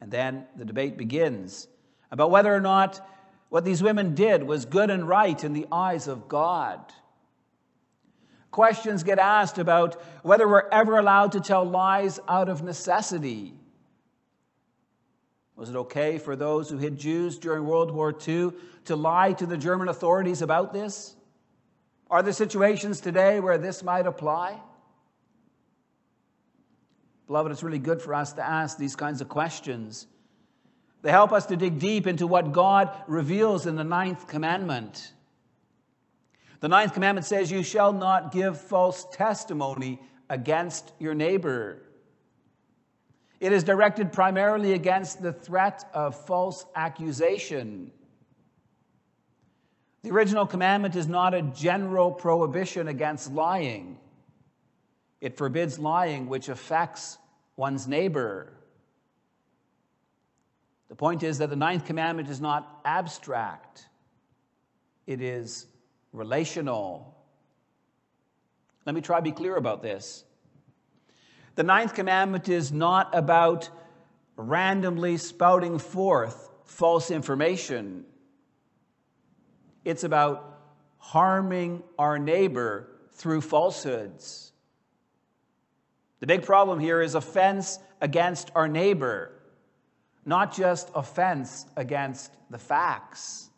And 0.00 0.10
then 0.10 0.46
the 0.56 0.64
debate 0.64 0.96
begins 0.96 1.68
about 2.10 2.30
whether 2.30 2.54
or 2.54 2.60
not 2.60 3.06
what 3.50 3.64
these 3.64 3.82
women 3.82 4.14
did 4.14 4.42
was 4.42 4.64
good 4.64 4.90
and 4.90 5.06
right 5.06 5.42
in 5.42 5.52
the 5.52 5.66
eyes 5.70 6.08
of 6.08 6.28
God. 6.28 6.80
Questions 8.50 9.02
get 9.02 9.18
asked 9.18 9.58
about 9.58 10.00
whether 10.22 10.48
we're 10.48 10.68
ever 10.70 10.98
allowed 10.98 11.32
to 11.32 11.40
tell 11.40 11.64
lies 11.64 12.18
out 12.28 12.48
of 12.48 12.62
necessity. 12.62 13.54
Was 15.54 15.68
it 15.68 15.76
okay 15.76 16.18
for 16.18 16.36
those 16.36 16.70
who 16.70 16.78
hid 16.78 16.98
Jews 16.98 17.38
during 17.38 17.66
World 17.66 17.90
War 17.90 18.16
II 18.26 18.52
to 18.84 18.96
lie 18.96 19.32
to 19.34 19.44
the 19.44 19.58
German 19.58 19.88
authorities 19.88 20.40
about 20.40 20.72
this? 20.72 21.16
Are 22.10 22.22
there 22.22 22.32
situations 22.32 23.00
today 23.00 23.40
where 23.40 23.58
this 23.58 23.82
might 23.82 24.06
apply? 24.06 24.58
Beloved, 27.26 27.52
it's 27.52 27.62
really 27.62 27.78
good 27.78 28.00
for 28.00 28.14
us 28.14 28.32
to 28.34 28.42
ask 28.46 28.78
these 28.78 28.96
kinds 28.96 29.20
of 29.20 29.28
questions. 29.28 30.06
They 31.02 31.10
help 31.10 31.32
us 31.32 31.46
to 31.46 31.56
dig 31.56 31.78
deep 31.78 32.06
into 32.06 32.26
what 32.26 32.52
God 32.52 32.90
reveals 33.06 33.66
in 33.66 33.76
the 33.76 33.84
ninth 33.84 34.26
commandment. 34.26 35.12
The 36.60 36.68
ninth 36.68 36.94
commandment 36.94 37.26
says, 37.26 37.50
You 37.50 37.62
shall 37.62 37.92
not 37.92 38.32
give 38.32 38.60
false 38.60 39.06
testimony 39.12 40.00
against 40.28 40.92
your 40.98 41.14
neighbor. 41.14 41.82
It 43.40 43.52
is 43.52 43.62
directed 43.62 44.12
primarily 44.12 44.72
against 44.72 45.22
the 45.22 45.32
threat 45.32 45.88
of 45.94 46.16
false 46.26 46.66
accusation. 46.74 47.92
The 50.02 50.10
original 50.10 50.46
commandment 50.46 50.96
is 50.96 51.06
not 51.06 51.34
a 51.34 51.42
general 51.42 52.10
prohibition 52.10 52.88
against 52.88 53.32
lying. 53.32 53.98
It 55.20 55.36
forbids 55.36 55.78
lying 55.78 56.28
which 56.28 56.48
affects 56.48 57.18
one's 57.56 57.86
neighbor. 57.86 58.52
The 60.88 60.94
point 60.94 61.22
is 61.22 61.38
that 61.38 61.50
the 61.50 61.56
ninth 61.56 61.84
commandment 61.84 62.28
is 62.28 62.40
not 62.40 62.80
abstract, 62.84 63.86
it 65.06 65.20
is 65.20 65.66
relational. 66.12 67.16
Let 68.86 68.94
me 68.94 69.00
try 69.00 69.18
to 69.18 69.22
be 69.22 69.32
clear 69.32 69.56
about 69.56 69.82
this. 69.82 70.24
The 71.54 71.62
ninth 71.62 71.94
commandment 71.94 72.48
is 72.48 72.72
not 72.72 73.14
about 73.14 73.68
randomly 74.36 75.16
spouting 75.16 75.78
forth 75.78 76.50
false 76.64 77.10
information. 77.10 78.04
It's 79.84 80.04
about 80.04 80.60
harming 80.98 81.82
our 81.98 82.18
neighbor 82.18 82.88
through 83.12 83.40
falsehoods. 83.40 84.52
The 86.20 86.26
big 86.26 86.42
problem 86.42 86.78
here 86.78 87.00
is 87.00 87.14
offense 87.14 87.78
against 88.00 88.50
our 88.54 88.68
neighbor, 88.68 89.32
not 90.24 90.54
just 90.54 90.90
offense 90.94 91.66
against 91.76 92.32
the 92.50 92.58
facts. 92.58 93.50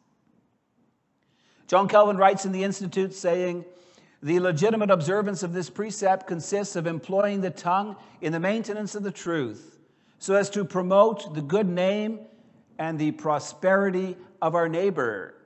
John 1.71 1.87
Calvin 1.87 2.17
writes 2.17 2.45
in 2.45 2.51
the 2.51 2.65
Institute 2.65 3.15
saying, 3.15 3.65
the 4.25 4.41
legitimate 4.41 4.91
observance 4.91 5.45
of 5.45 5.53
this 5.53 5.71
precept 5.71 6.27
consists 6.27 6.75
of 6.75 6.89
employing 6.89 7.43
the 7.43 7.51
tongue 7.51 7.95
in 8.21 8.33
the 8.33 8.41
maintenance 8.41 8.97
of 8.97 9.05
the 9.05 9.13
truth 9.13 9.79
so 10.19 10.35
as 10.35 10.51
to 10.51 10.65
promote 10.65 11.33
the 11.33 11.41
good 11.41 11.69
name 11.69 12.19
and 12.81 12.99
the 12.99 13.13
prosperity 13.13 14.17
of 14.43 14.57
our 14.57 14.69
neighbor. 14.69 15.37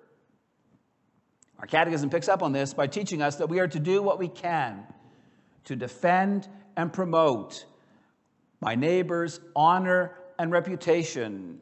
Our 1.59 1.67
catechism 1.67 2.09
picks 2.09 2.31
up 2.31 2.43
on 2.43 2.53
this 2.53 2.73
by 2.73 2.87
teaching 2.87 3.21
us 3.21 3.37
that 3.37 3.51
we 3.51 3.61
are 3.61 3.69
to 3.69 3.79
do 3.79 4.01
what 4.01 4.19
we 4.19 4.29
can 4.29 4.83
to 5.65 5.77
defend 5.77 6.49
and 6.75 6.91
promote 6.91 7.67
my 8.63 8.75
neighbor's 8.75 9.41
honor 9.55 10.13
and 10.39 10.51
reputation. 10.51 11.61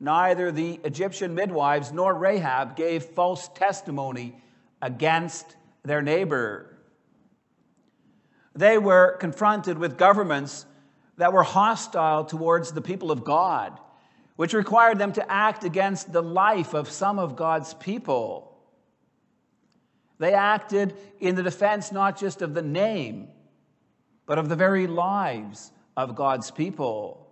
Neither 0.00 0.50
the 0.50 0.80
Egyptian 0.84 1.34
midwives 1.34 1.92
nor 1.92 2.14
Rahab 2.14 2.76
gave 2.76 3.04
false 3.04 3.48
testimony 3.48 4.36
against 4.82 5.56
their 5.84 6.02
neighbor. 6.02 6.76
They 8.54 8.78
were 8.78 9.16
confronted 9.18 9.78
with 9.78 9.98
governments 9.98 10.66
that 11.16 11.32
were 11.32 11.42
hostile 11.42 12.24
towards 12.24 12.72
the 12.72 12.82
people 12.82 13.10
of 13.10 13.24
God, 13.24 13.78
which 14.36 14.52
required 14.52 14.98
them 14.98 15.12
to 15.12 15.30
act 15.30 15.64
against 15.64 16.12
the 16.12 16.22
life 16.22 16.74
of 16.74 16.90
some 16.90 17.18
of 17.18 17.36
God's 17.36 17.74
people. 17.74 18.58
They 20.18 20.34
acted 20.34 20.96
in 21.20 21.34
the 21.34 21.42
defense 21.42 21.92
not 21.92 22.18
just 22.18 22.42
of 22.42 22.54
the 22.54 22.62
name, 22.62 23.28
but 24.26 24.38
of 24.38 24.48
the 24.48 24.56
very 24.56 24.86
lives 24.86 25.72
of 25.96 26.16
God's 26.16 26.50
people. 26.50 27.23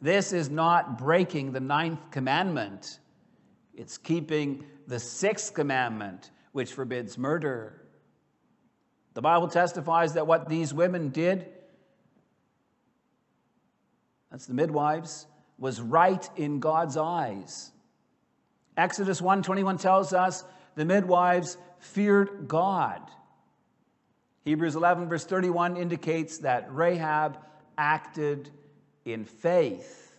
This 0.00 0.32
is 0.32 0.48
not 0.48 0.98
breaking 0.98 1.52
the 1.52 1.60
ninth 1.60 2.10
commandment, 2.10 2.98
it's 3.74 3.98
keeping 3.98 4.64
the 4.86 4.98
sixth 4.98 5.54
commandment, 5.54 6.30
which 6.52 6.72
forbids 6.72 7.16
murder. 7.18 7.76
The 9.14 9.22
Bible 9.22 9.48
testifies 9.48 10.14
that 10.14 10.26
what 10.26 10.48
these 10.48 10.72
women 10.72 11.10
did, 11.10 11.46
that's 14.30 14.46
the 14.46 14.54
midwives, 14.54 15.26
was 15.58 15.80
right 15.80 16.28
in 16.36 16.60
God's 16.60 16.96
eyes. 16.96 17.72
Exodus 18.76 19.20
1:21 19.20 19.78
tells 19.78 20.12
us 20.12 20.44
the 20.74 20.84
midwives 20.84 21.58
feared 21.78 22.48
God. 22.48 23.02
Hebrews 24.44 24.76
11, 24.76 25.08
verse 25.08 25.24
31 25.24 25.76
indicates 25.76 26.38
that 26.38 26.74
Rahab 26.74 27.38
acted 27.76 28.50
in 29.04 29.24
faith. 29.24 30.18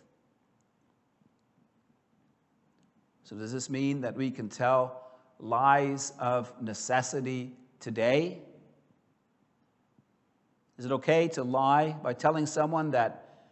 So, 3.23 3.35
does 3.35 3.53
this 3.53 3.69
mean 3.69 4.01
that 4.01 4.15
we 4.15 4.31
can 4.31 4.49
tell 4.49 5.01
lies 5.39 6.13
of 6.19 6.51
necessity 6.61 7.53
today? 7.79 8.39
Is 10.77 10.85
it 10.85 10.91
okay 10.91 11.27
to 11.29 11.43
lie 11.43 11.95
by 12.03 12.13
telling 12.13 12.45
someone 12.45 12.91
that 12.91 13.45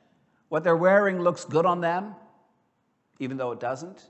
what 0.49 0.63
they're 0.63 0.75
wearing 0.75 1.21
looks 1.21 1.45
good 1.45 1.65
on 1.65 1.79
them, 1.79 2.15
even 3.19 3.37
though 3.37 3.51
it 3.51 3.59
doesn't? 3.59 4.03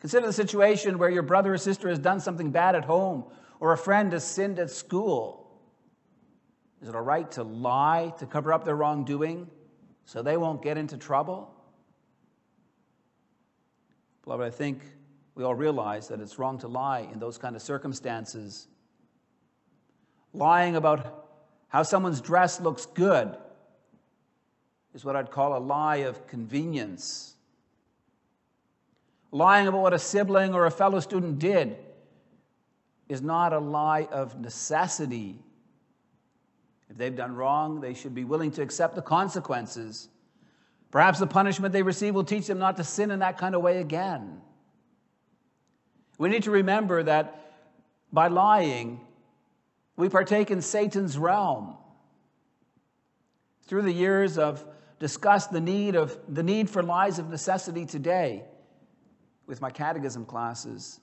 Consider 0.00 0.26
the 0.26 0.32
situation 0.32 0.98
where 0.98 1.10
your 1.10 1.22
brother 1.22 1.54
or 1.54 1.58
sister 1.58 1.88
has 1.88 1.98
done 1.98 2.20
something 2.20 2.50
bad 2.50 2.74
at 2.74 2.84
home 2.84 3.24
or 3.58 3.72
a 3.72 3.78
friend 3.78 4.12
has 4.12 4.22
sinned 4.22 4.58
at 4.58 4.70
school. 4.70 5.43
Is 6.84 6.88
it 6.90 6.94
all 6.94 7.02
right 7.02 7.28
to 7.32 7.42
lie 7.42 8.12
to 8.18 8.26
cover 8.26 8.52
up 8.52 8.64
their 8.64 8.76
wrongdoing 8.76 9.50
so 10.04 10.22
they 10.22 10.36
won't 10.36 10.62
get 10.62 10.78
into 10.78 10.96
trouble? 10.96 11.52
Beloved, 14.22 14.46
I 14.46 14.50
think 14.50 14.82
we 15.34 15.42
all 15.42 15.56
realize 15.56 16.06
that 16.08 16.20
it's 16.20 16.38
wrong 16.38 16.58
to 16.58 16.68
lie 16.68 17.08
in 17.10 17.18
those 17.18 17.38
kind 17.38 17.56
of 17.56 17.62
circumstances. 17.62 18.68
Lying 20.32 20.76
about 20.76 21.26
how 21.68 21.82
someone's 21.82 22.20
dress 22.20 22.60
looks 22.60 22.86
good 22.86 23.36
is 24.94 25.04
what 25.04 25.16
I'd 25.16 25.32
call 25.32 25.56
a 25.56 25.58
lie 25.58 26.04
of 26.04 26.28
convenience 26.28 27.34
lying 29.34 29.66
about 29.66 29.80
what 29.80 29.92
a 29.92 29.98
sibling 29.98 30.54
or 30.54 30.64
a 30.64 30.70
fellow 30.70 31.00
student 31.00 31.40
did 31.40 31.76
is 33.08 33.20
not 33.20 33.52
a 33.52 33.58
lie 33.58 34.06
of 34.12 34.40
necessity. 34.40 35.40
If 36.90 36.96
they've 36.96 37.14
done 37.14 37.34
wrong, 37.34 37.80
they 37.80 37.94
should 37.94 38.14
be 38.14 38.24
willing 38.24 38.50
to 38.52 38.62
accept 38.62 38.94
the 38.94 39.02
consequences. 39.02 40.08
Perhaps 40.90 41.18
the 41.18 41.26
punishment 41.26 41.72
they 41.72 41.82
receive 41.82 42.14
will 42.14 42.24
teach 42.24 42.46
them 42.46 42.58
not 42.58 42.76
to 42.76 42.84
sin 42.84 43.10
in 43.10 43.18
that 43.20 43.38
kind 43.38 43.54
of 43.54 43.62
way 43.62 43.78
again. 43.78 44.40
We 46.18 46.28
need 46.28 46.44
to 46.44 46.50
remember 46.50 47.02
that 47.02 47.52
by 48.12 48.28
lying, 48.28 49.00
we 49.96 50.08
partake 50.08 50.50
in 50.50 50.62
Satan's 50.62 51.18
realm. 51.18 51.76
Through 53.66 53.82
the 53.82 53.92
years 53.92 54.38
of 54.38 54.64
discussed 55.00 55.50
the 55.50 55.60
need 55.60 55.96
of 55.96 56.16
the 56.28 56.42
need 56.42 56.70
for 56.70 56.82
lies 56.82 57.18
of 57.18 57.28
necessity 57.28 57.84
today 57.86 58.44
with 59.46 59.60
my 59.60 59.70
catechism 59.70 60.24
classes. 60.24 61.00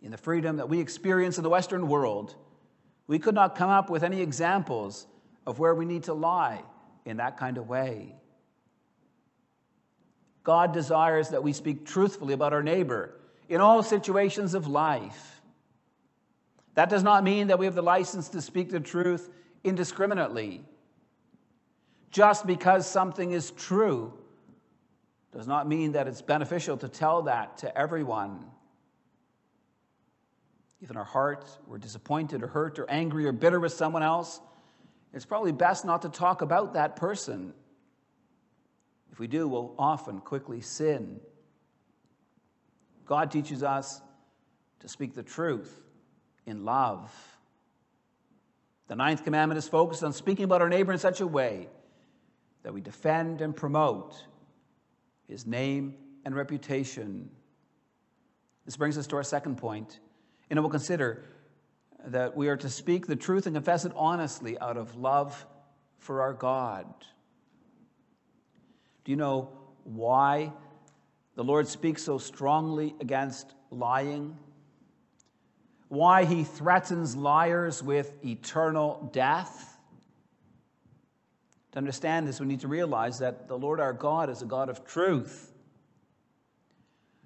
In 0.00 0.10
the 0.10 0.16
freedom 0.16 0.56
that 0.56 0.68
we 0.68 0.80
experience 0.80 1.36
in 1.38 1.42
the 1.42 1.50
Western 1.50 1.88
world, 1.88 2.36
we 3.06 3.18
could 3.18 3.34
not 3.34 3.56
come 3.56 3.70
up 3.70 3.90
with 3.90 4.02
any 4.02 4.20
examples 4.20 5.06
of 5.46 5.58
where 5.58 5.74
we 5.74 5.84
need 5.84 6.04
to 6.04 6.14
lie 6.14 6.62
in 7.04 7.16
that 7.18 7.36
kind 7.36 7.58
of 7.58 7.68
way. 7.68 8.14
God 10.44 10.72
desires 10.72 11.30
that 11.30 11.42
we 11.42 11.52
speak 11.52 11.86
truthfully 11.86 12.34
about 12.34 12.52
our 12.52 12.62
neighbor 12.62 13.14
in 13.48 13.60
all 13.60 13.82
situations 13.82 14.54
of 14.54 14.66
life. 14.66 15.40
That 16.74 16.88
does 16.88 17.02
not 17.02 17.22
mean 17.22 17.48
that 17.48 17.58
we 17.58 17.66
have 17.66 17.74
the 17.74 17.82
license 17.82 18.30
to 18.30 18.40
speak 18.40 18.70
the 18.70 18.80
truth 18.80 19.28
indiscriminately. 19.62 20.64
Just 22.10 22.46
because 22.46 22.88
something 22.88 23.30
is 23.30 23.50
true 23.52 24.12
does 25.32 25.46
not 25.46 25.68
mean 25.68 25.92
that 25.92 26.08
it's 26.08 26.22
beneficial 26.22 26.76
to 26.78 26.88
tell 26.88 27.22
that 27.22 27.58
to 27.58 27.78
everyone. 27.78 28.44
If 30.82 30.90
in 30.90 30.96
our 30.96 31.04
heart 31.04 31.48
we're 31.66 31.78
disappointed 31.78 32.42
or 32.42 32.48
hurt 32.48 32.80
or 32.80 32.90
angry 32.90 33.24
or 33.26 33.32
bitter 33.32 33.60
with 33.60 33.72
someone 33.72 34.02
else, 34.02 34.40
it's 35.14 35.24
probably 35.24 35.52
best 35.52 35.84
not 35.84 36.02
to 36.02 36.08
talk 36.08 36.42
about 36.42 36.74
that 36.74 36.96
person. 36.96 37.54
If 39.12 39.20
we 39.20 39.28
do, 39.28 39.46
we'll 39.46 39.74
often 39.78 40.18
quickly 40.18 40.60
sin. 40.60 41.20
God 43.06 43.30
teaches 43.30 43.62
us 43.62 44.00
to 44.80 44.88
speak 44.88 45.14
the 45.14 45.22
truth 45.22 45.72
in 46.46 46.64
love. 46.64 47.12
The 48.88 48.96
ninth 48.96 49.22
commandment 49.22 49.58
is 49.58 49.68
focused 49.68 50.02
on 50.02 50.12
speaking 50.12 50.44
about 50.44 50.62
our 50.62 50.68
neighbor 50.68 50.92
in 50.92 50.98
such 50.98 51.20
a 51.20 51.26
way 51.26 51.68
that 52.64 52.74
we 52.74 52.80
defend 52.80 53.40
and 53.40 53.54
promote 53.54 54.14
his 55.28 55.46
name 55.46 55.94
and 56.24 56.34
reputation. 56.34 57.30
This 58.64 58.76
brings 58.76 58.98
us 58.98 59.06
to 59.08 59.16
our 59.16 59.22
second 59.22 59.58
point, 59.58 60.00
and 60.52 60.60
we'll 60.60 60.70
consider 60.70 61.24
that 62.08 62.36
we 62.36 62.48
are 62.48 62.58
to 62.58 62.68
speak 62.68 63.06
the 63.06 63.16
truth 63.16 63.46
and 63.46 63.56
confess 63.56 63.86
it 63.86 63.92
honestly 63.96 64.58
out 64.58 64.76
of 64.76 64.96
love 64.96 65.46
for 65.98 66.20
our 66.20 66.34
God. 66.34 66.84
Do 69.04 69.12
you 69.12 69.16
know 69.16 69.48
why 69.84 70.52
the 71.36 71.42
Lord 71.42 71.68
speaks 71.68 72.02
so 72.02 72.18
strongly 72.18 72.94
against 73.00 73.54
lying? 73.70 74.36
Why 75.88 76.26
he 76.26 76.44
threatens 76.44 77.16
liars 77.16 77.82
with 77.82 78.12
eternal 78.22 79.08
death? 79.10 79.78
To 81.72 81.78
understand 81.78 82.28
this, 82.28 82.40
we 82.40 82.46
need 82.46 82.60
to 82.60 82.68
realize 82.68 83.20
that 83.20 83.48
the 83.48 83.56
Lord 83.56 83.80
our 83.80 83.94
God 83.94 84.28
is 84.28 84.42
a 84.42 84.46
God 84.46 84.68
of 84.68 84.84
truth. 84.84 85.51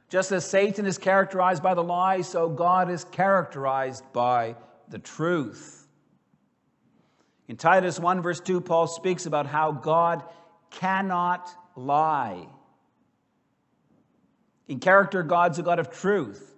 Just 0.09 0.33
as 0.33 0.49
Satan 0.49 0.87
is 0.87 0.99
characterized 0.99 1.63
by 1.63 1.75
the 1.75 1.83
lie, 1.83 2.21
so 2.21 2.49
God 2.49 2.91
is 2.91 3.05
characterized 3.05 4.05
by 4.13 4.57
the 4.89 4.99
truth. 4.99 5.89
In 7.49 7.57
Titus 7.57 7.99
1, 7.99 8.23
verse 8.23 8.41
2, 8.41 8.61
Paul 8.61 8.87
speaks 8.87 9.27
about 9.27 9.47
how 9.47 9.73
God 9.73 10.23
cannot 10.71 11.51
lie. 11.77 12.47
In 14.69 14.81
character, 14.81 15.23
God's 15.23 15.59
a 15.59 15.63
God 15.63 15.79
of 15.79 15.91
truth. 15.91 16.55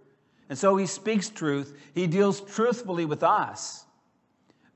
And 0.48 0.58
so 0.58 0.76
he 0.76 0.86
speaks 0.86 1.28
truth. 1.28 1.78
He 1.94 2.06
deals 2.06 2.40
truthfully 2.40 3.04
with 3.04 3.22
us. 3.22 3.84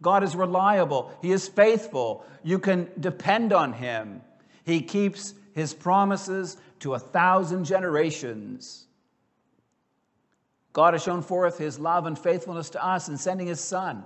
God 0.03 0.25
is 0.25 0.35
reliable, 0.35 1.17
He 1.23 1.31
is 1.31 1.49
faithful. 1.49 2.27
You 2.43 2.59
can 2.59 2.91
depend 2.99 3.53
on 3.53 3.73
Him. 3.73 4.21
He 4.65 4.83
keeps 4.83 5.33
His 5.53 5.75
promises 5.75 6.57
to 6.81 6.95
a 6.95 6.99
thousand 6.99 7.65
generations. 7.65 8.87
God 10.73 10.95
has 10.95 11.03
shown 11.03 11.23
forth 11.23 11.59
His 11.59 11.79
love 11.79 12.07
and 12.07 12.19
faithfulness 12.19 12.71
to 12.71 12.85
us 12.85 13.09
in 13.09 13.17
sending 13.19 13.47
His 13.47 13.61
Son 13.61 14.05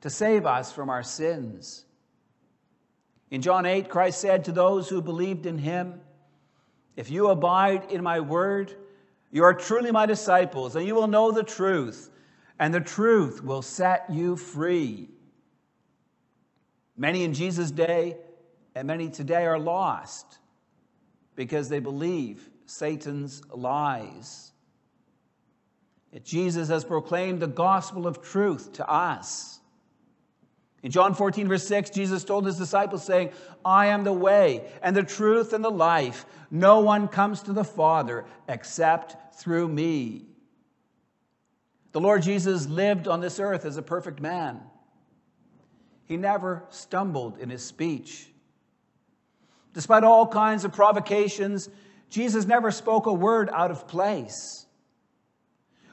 to 0.00 0.10
save 0.10 0.46
us 0.46 0.72
from 0.72 0.90
our 0.90 1.02
sins. 1.02 1.84
In 3.30 3.42
John 3.42 3.66
8, 3.66 3.88
Christ 3.88 4.20
said 4.20 4.44
to 4.44 4.52
those 4.52 4.88
who 4.88 5.02
believed 5.02 5.46
in 5.46 5.58
Him, 5.58 6.00
If 6.96 7.10
you 7.10 7.28
abide 7.28 7.90
in 7.90 8.02
my 8.02 8.20
word, 8.20 8.74
you 9.30 9.44
are 9.44 9.54
truly 9.54 9.92
my 9.92 10.06
disciples, 10.06 10.74
and 10.74 10.86
you 10.86 10.94
will 10.94 11.06
know 11.06 11.30
the 11.30 11.42
truth, 11.42 12.10
and 12.58 12.72
the 12.72 12.80
truth 12.80 13.44
will 13.44 13.62
set 13.62 14.06
you 14.10 14.36
free. 14.36 15.10
Many 16.96 17.22
in 17.22 17.34
Jesus' 17.34 17.70
day 17.70 18.16
and 18.74 18.88
many 18.88 19.08
today 19.10 19.46
are 19.46 19.58
lost 19.58 20.37
because 21.38 21.68
they 21.68 21.78
believe 21.78 22.50
Satan's 22.66 23.42
lies. 23.54 24.50
Yet 26.12 26.24
Jesus 26.24 26.68
has 26.68 26.84
proclaimed 26.84 27.38
the 27.38 27.46
gospel 27.46 28.08
of 28.08 28.20
truth 28.20 28.72
to 28.72 28.90
us. 28.90 29.60
In 30.82 30.90
John 30.90 31.14
14, 31.14 31.46
verse 31.46 31.64
6, 31.64 31.90
Jesus 31.90 32.24
told 32.24 32.44
his 32.44 32.58
disciples, 32.58 33.04
saying, 33.04 33.30
I 33.64 33.86
am 33.86 34.02
the 34.02 34.12
way 34.12 34.68
and 34.82 34.96
the 34.96 35.04
truth 35.04 35.52
and 35.52 35.64
the 35.64 35.70
life. 35.70 36.26
No 36.50 36.80
one 36.80 37.06
comes 37.06 37.42
to 37.42 37.52
the 37.52 37.62
Father 37.62 38.24
except 38.48 39.36
through 39.36 39.68
me. 39.68 40.26
The 41.92 42.00
Lord 42.00 42.22
Jesus 42.22 42.66
lived 42.66 43.06
on 43.06 43.20
this 43.20 43.38
earth 43.38 43.64
as 43.64 43.76
a 43.76 43.82
perfect 43.82 44.20
man. 44.20 44.60
He 46.04 46.16
never 46.16 46.64
stumbled 46.70 47.38
in 47.38 47.48
his 47.48 47.64
speech. 47.64 48.26
Despite 49.78 50.02
all 50.02 50.26
kinds 50.26 50.64
of 50.64 50.72
provocations, 50.72 51.70
Jesus 52.10 52.46
never 52.46 52.72
spoke 52.72 53.06
a 53.06 53.12
word 53.12 53.48
out 53.52 53.70
of 53.70 53.86
place. 53.86 54.66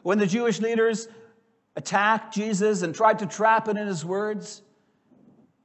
When 0.01 0.17
the 0.17 0.25
Jewish 0.25 0.59
leaders 0.59 1.07
attacked 1.75 2.33
Jesus 2.33 2.81
and 2.81 2.95
tried 2.95 3.19
to 3.19 3.27
trap 3.27 3.67
it 3.67 3.77
in 3.77 3.85
his 3.85 4.03
words, 4.03 4.63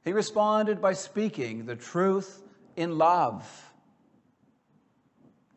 he 0.05 0.13
responded 0.13 0.79
by 0.79 0.93
speaking 0.93 1.65
the 1.65 1.75
truth 1.75 2.43
in 2.75 2.99
love. 2.99 3.73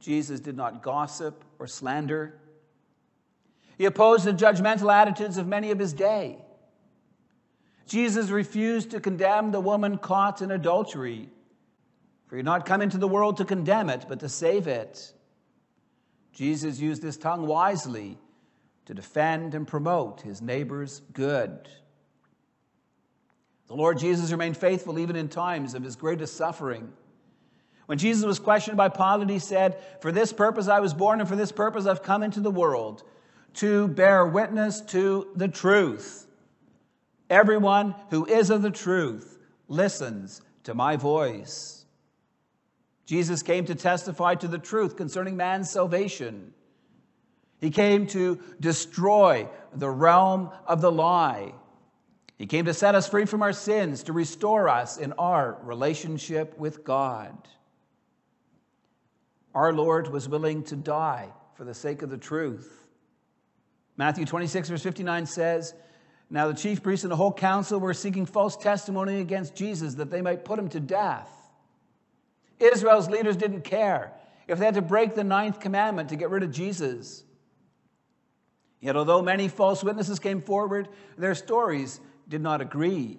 Jesus 0.00 0.40
did 0.40 0.57
not 0.57 0.83
gossip 0.83 1.44
or 1.59 1.66
slander. 1.66 2.40
He 3.77 3.85
opposed 3.85 4.24
the 4.24 4.33
judgmental 4.33 4.90
attitudes 4.90 5.37
of 5.37 5.46
many 5.46 5.70
of 5.70 5.79
his 5.79 5.92
day. 5.92 6.38
Jesus 7.87 8.31
refused 8.31 8.92
to 8.92 9.00
condemn 9.00 9.50
the 9.50 9.61
woman 9.61 9.98
caught 9.98 10.40
in 10.40 10.50
adultery, 10.50 11.29
for 12.35 12.38
did 12.38 12.47
not 12.47 12.66
come 12.66 12.83
into 12.83 12.99
the 12.99 13.07
world 13.07 13.37
to 13.37 13.44
condemn 13.44 13.88
it, 13.88 14.07
but 14.09 14.18
to 14.18 14.29
save 14.29 14.66
it. 14.66 15.12
Jesus 16.33 16.81
used 16.81 17.01
his 17.01 17.16
tongue 17.16 17.47
wisely 17.47 18.18
to 18.87 18.92
defend 18.92 19.55
and 19.55 19.68
promote 19.68 20.23
his 20.23 20.42
neighbor's 20.42 21.01
good. 21.12 21.68
The 23.68 23.77
Lord 23.77 23.99
Jesus 23.99 24.33
remained 24.33 24.57
faithful 24.57 24.99
even 24.99 25.14
in 25.14 25.29
times 25.29 25.75
of 25.75 25.85
his 25.85 25.94
greatest 25.94 26.37
suffering. 26.37 26.92
When 27.87 27.99
Jesus 27.99 28.25
was 28.25 28.40
questioned 28.40 28.77
by 28.77 28.88
Pilate, 28.88 29.31
he 29.31 29.38
said, 29.38 29.81
For 30.01 30.11
this 30.11 30.33
purpose 30.33 30.66
I 30.66 30.81
was 30.81 30.92
born, 30.92 31.20
and 31.20 31.29
for 31.29 31.37
this 31.37 31.53
purpose 31.53 31.87
I've 31.87 32.03
come 32.03 32.25
into 32.25 32.40
the 32.40 32.51
world, 32.51 33.05
to 33.59 33.87
bear 33.87 34.27
witness 34.27 34.81
to 34.81 35.29
the 35.37 35.47
truth. 35.47 36.27
Everyone 37.31 37.94
who 38.11 38.27
is 38.27 38.51
of 38.51 38.62
the 38.62 38.73
truth 38.73 39.38
listens 39.68 40.42
to 40.64 40.75
my 40.75 40.97
voice. 40.97 41.84
Jesus 43.07 43.43
came 43.43 43.67
to 43.67 43.75
testify 43.75 44.35
to 44.37 44.49
the 44.49 44.59
truth 44.59 44.97
concerning 44.97 45.37
man's 45.37 45.71
salvation. 45.71 46.53
He 47.61 47.71
came 47.71 48.07
to 48.09 48.40
destroy 48.61 49.49
the 49.75 49.90
realm 49.90 50.51
of 50.67 50.81
the 50.81 50.93
lie 50.93 51.53
he 52.37 52.47
came 52.47 52.64
to 52.64 52.75
set 52.75 52.95
us 52.95 53.09
free 53.09 53.27
from 53.27 53.43
our 53.43 53.53
sins, 53.53 54.03
to 54.05 54.12
restore 54.12 54.69
us 54.69 54.97
in 54.97 55.12
our 55.12 55.57
relationship 55.62 56.59
with 56.59 56.85
God. 56.85 57.37
Our 59.55 59.73
Lord 59.73 60.09
was 60.09 60.29
willing 60.29 60.64
to 60.64 60.77
die 60.77 61.29
for 61.55 61.64
the 61.64 61.75
sake 61.75 62.03
of 62.03 62.11
the 62.11 62.19
truth. 62.19 62.87
Matthew 63.97 64.25
26, 64.25 64.69
verse 64.69 64.83
59 64.83 65.27
says, 65.27 65.75
Now 66.29 66.49
the 66.49 66.55
chief 66.55 66.83
priests 66.83 67.05
and 67.05 67.12
the 67.12 67.17
whole 67.17 67.33
council 67.33 67.79
were 67.79 67.95
seeking 67.95 68.27
false 68.27 68.57
testimony 68.57 69.21
against 69.21 69.55
Jesus 69.55 69.95
that 69.95 70.11
they 70.11 70.21
might 70.21 70.45
put 70.45 70.59
him 70.59 70.69
to 70.71 70.81
death. 70.81 71.31
Israel's 72.61 73.09
leaders 73.09 73.37
didn't 73.37 73.62
care 73.62 74.12
if 74.47 74.59
they 74.59 74.64
had 74.64 74.75
to 74.75 74.83
break 74.83 75.14
the 75.14 75.25
ninth 75.25 75.61
commandment 75.61 76.11
to 76.11 76.17
get 76.17 76.31
rid 76.31 76.43
of 76.43 76.51
Jesus. 76.51 77.25
Yet, 78.81 78.97
although 78.97 79.23
many 79.23 79.49
false 79.49 79.83
witnesses 79.83 80.19
came 80.19 80.43
forward, 80.43 80.88
their 81.17 81.35
stories 81.35 82.01
did 82.29 82.43
not 82.43 82.61
agree. 82.61 83.19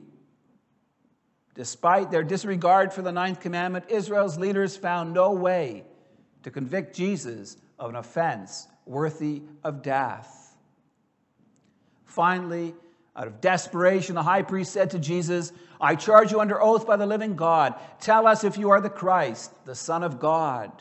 Despite 1.56 2.12
their 2.12 2.24
disregard 2.24 2.94
for 2.94 3.02
the 3.02 3.12
ninth 3.12 3.40
commandment, 3.40 3.86
Israel's 3.90 4.38
leaders 4.38 4.78
found 4.78 5.14
no 5.14 5.32
way 5.32 5.86
to 6.44 6.52
convict 6.52 6.96
Jesus 6.96 7.58
of 7.80 7.90
an 7.90 7.96
offense 7.96 8.68
worthy 8.86 9.42
of 9.64 9.82
death. 9.82 10.56
Finally, 12.04 12.76
out 13.16 13.28
of 13.28 13.40
desperation, 13.40 14.16
the 14.16 14.24
high 14.24 14.42
priest 14.42 14.74
said 14.74 14.92
to 14.92 15.00
Jesus, 15.00 15.54
I 15.80 15.96
charge 15.96 16.32
you 16.32 16.42
under 16.42 16.62
oath 16.62 16.86
by 16.86 16.98
the 16.98 17.06
living 17.06 17.36
God. 17.36 17.76
Tell 18.00 18.28
us 18.28 18.44
if 18.44 18.58
you 18.58 18.72
are 18.72 18.82
the 18.82 18.90
Christ, 18.90 19.52
the 19.66 19.76
Son 19.76 20.04
of 20.04 20.20
God. 20.20 20.72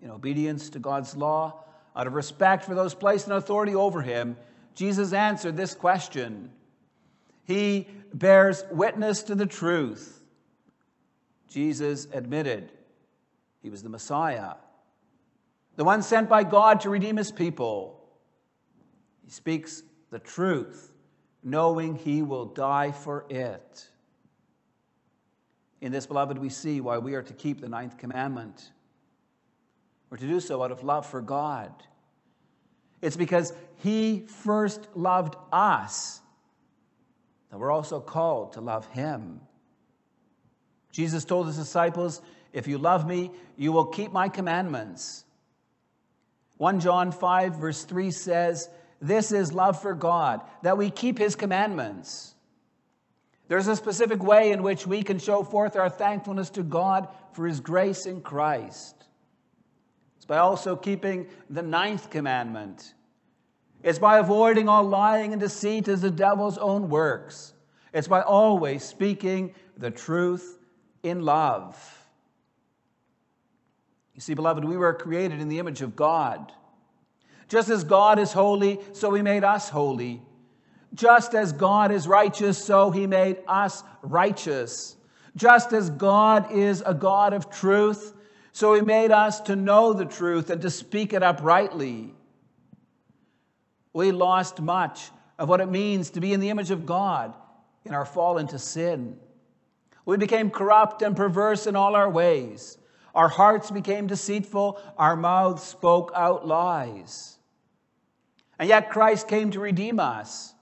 In 0.00 0.10
obedience 0.10 0.70
to 0.70 0.78
God's 0.78 1.14
law, 1.14 1.64
out 1.94 2.06
of 2.06 2.14
respect 2.14 2.64
for 2.64 2.74
those 2.74 2.94
placed 2.94 3.26
in 3.26 3.32
authority 3.32 3.74
over 3.74 4.00
him, 4.00 4.36
Jesus 4.74 5.12
answered 5.12 5.56
this 5.56 5.74
question. 5.74 6.50
He 7.44 7.86
bears 8.14 8.64
witness 8.70 9.24
to 9.24 9.34
the 9.34 9.46
truth. 9.46 10.22
Jesus 11.48 12.08
admitted 12.12 12.72
he 13.62 13.68
was 13.68 13.82
the 13.82 13.90
Messiah, 13.90 14.54
the 15.76 15.84
one 15.84 16.02
sent 16.02 16.28
by 16.28 16.44
God 16.44 16.80
to 16.80 16.90
redeem 16.90 17.16
his 17.16 17.30
people. 17.30 18.00
He 19.24 19.30
speaks 19.30 19.82
the 20.12 20.20
truth, 20.20 20.92
knowing 21.42 21.96
he 21.96 22.22
will 22.22 22.44
die 22.44 22.92
for 22.92 23.24
it. 23.30 23.88
In 25.80 25.90
this, 25.90 26.06
beloved, 26.06 26.38
we 26.38 26.50
see 26.50 26.80
why 26.80 26.98
we 26.98 27.14
are 27.14 27.22
to 27.22 27.32
keep 27.32 27.60
the 27.60 27.68
ninth 27.68 27.96
commandment. 27.96 28.70
We're 30.10 30.18
to 30.18 30.28
do 30.28 30.38
so 30.38 30.62
out 30.62 30.70
of 30.70 30.84
love 30.84 31.06
for 31.06 31.22
God. 31.22 31.72
It's 33.00 33.16
because 33.16 33.52
he 33.78 34.26
first 34.28 34.86
loved 34.94 35.34
us 35.50 36.20
that 37.50 37.58
we're 37.58 37.72
also 37.72 37.98
called 37.98 38.52
to 38.52 38.60
love 38.60 38.86
him. 38.88 39.40
Jesus 40.92 41.24
told 41.24 41.46
his 41.46 41.56
disciples, 41.56 42.20
If 42.52 42.68
you 42.68 42.76
love 42.76 43.06
me, 43.06 43.30
you 43.56 43.72
will 43.72 43.86
keep 43.86 44.12
my 44.12 44.28
commandments. 44.28 45.24
1 46.58 46.80
John 46.80 47.12
5, 47.12 47.56
verse 47.56 47.82
3 47.84 48.10
says, 48.10 48.68
This 49.02 49.32
is 49.32 49.52
love 49.52 49.82
for 49.82 49.94
God, 49.94 50.40
that 50.62 50.78
we 50.78 50.88
keep 50.88 51.18
his 51.18 51.34
commandments. 51.34 52.34
There's 53.48 53.66
a 53.66 53.74
specific 53.74 54.22
way 54.22 54.52
in 54.52 54.62
which 54.62 54.86
we 54.86 55.02
can 55.02 55.18
show 55.18 55.42
forth 55.42 55.76
our 55.76 55.90
thankfulness 55.90 56.50
to 56.50 56.62
God 56.62 57.08
for 57.32 57.46
his 57.46 57.58
grace 57.60 58.06
in 58.06 58.20
Christ. 58.20 58.94
It's 60.16 60.24
by 60.24 60.38
also 60.38 60.76
keeping 60.76 61.26
the 61.50 61.62
ninth 61.62 62.10
commandment. 62.10 62.94
It's 63.82 63.98
by 63.98 64.18
avoiding 64.18 64.68
all 64.68 64.84
lying 64.84 65.32
and 65.32 65.40
deceit 65.40 65.88
as 65.88 66.02
the 66.02 66.10
devil's 66.10 66.56
own 66.56 66.88
works. 66.88 67.52
It's 67.92 68.06
by 68.06 68.22
always 68.22 68.84
speaking 68.84 69.52
the 69.76 69.90
truth 69.90 70.58
in 71.02 71.22
love. 71.22 71.76
You 74.14 74.20
see, 74.20 74.34
beloved, 74.34 74.64
we 74.64 74.76
were 74.76 74.94
created 74.94 75.40
in 75.40 75.48
the 75.48 75.58
image 75.58 75.82
of 75.82 75.96
God. 75.96 76.52
Just 77.52 77.68
as 77.68 77.84
God 77.84 78.18
is 78.18 78.32
holy, 78.32 78.80
so 78.94 79.12
he 79.12 79.20
made 79.20 79.44
us 79.44 79.68
holy. 79.68 80.22
Just 80.94 81.34
as 81.34 81.52
God 81.52 81.92
is 81.92 82.08
righteous, 82.08 82.56
so 82.56 82.90
he 82.90 83.06
made 83.06 83.40
us 83.46 83.84
righteous. 84.00 84.96
Just 85.36 85.74
as 85.74 85.90
God 85.90 86.50
is 86.50 86.82
a 86.86 86.94
God 86.94 87.34
of 87.34 87.50
truth, 87.50 88.14
so 88.52 88.72
he 88.72 88.80
made 88.80 89.10
us 89.10 89.38
to 89.40 89.54
know 89.54 89.92
the 89.92 90.06
truth 90.06 90.48
and 90.48 90.62
to 90.62 90.70
speak 90.70 91.12
it 91.12 91.22
uprightly. 91.22 92.14
We 93.92 94.12
lost 94.12 94.62
much 94.62 95.10
of 95.38 95.50
what 95.50 95.60
it 95.60 95.68
means 95.68 96.08
to 96.12 96.22
be 96.22 96.32
in 96.32 96.40
the 96.40 96.48
image 96.48 96.70
of 96.70 96.86
God 96.86 97.34
in 97.84 97.92
our 97.92 98.06
fall 98.06 98.38
into 98.38 98.58
sin. 98.58 99.18
We 100.06 100.16
became 100.16 100.48
corrupt 100.48 101.02
and 101.02 101.14
perverse 101.14 101.66
in 101.66 101.76
all 101.76 101.96
our 101.96 102.08
ways. 102.08 102.78
Our 103.14 103.28
hearts 103.28 103.70
became 103.70 104.06
deceitful, 104.06 104.80
our 104.96 105.16
mouths 105.16 105.62
spoke 105.62 106.12
out 106.14 106.46
lies. 106.46 107.36
And 108.58 108.68
yet 108.68 108.90
Christ 108.90 109.28
came 109.28 109.50
to 109.52 109.60
redeem 109.60 109.98
us. 109.98 110.54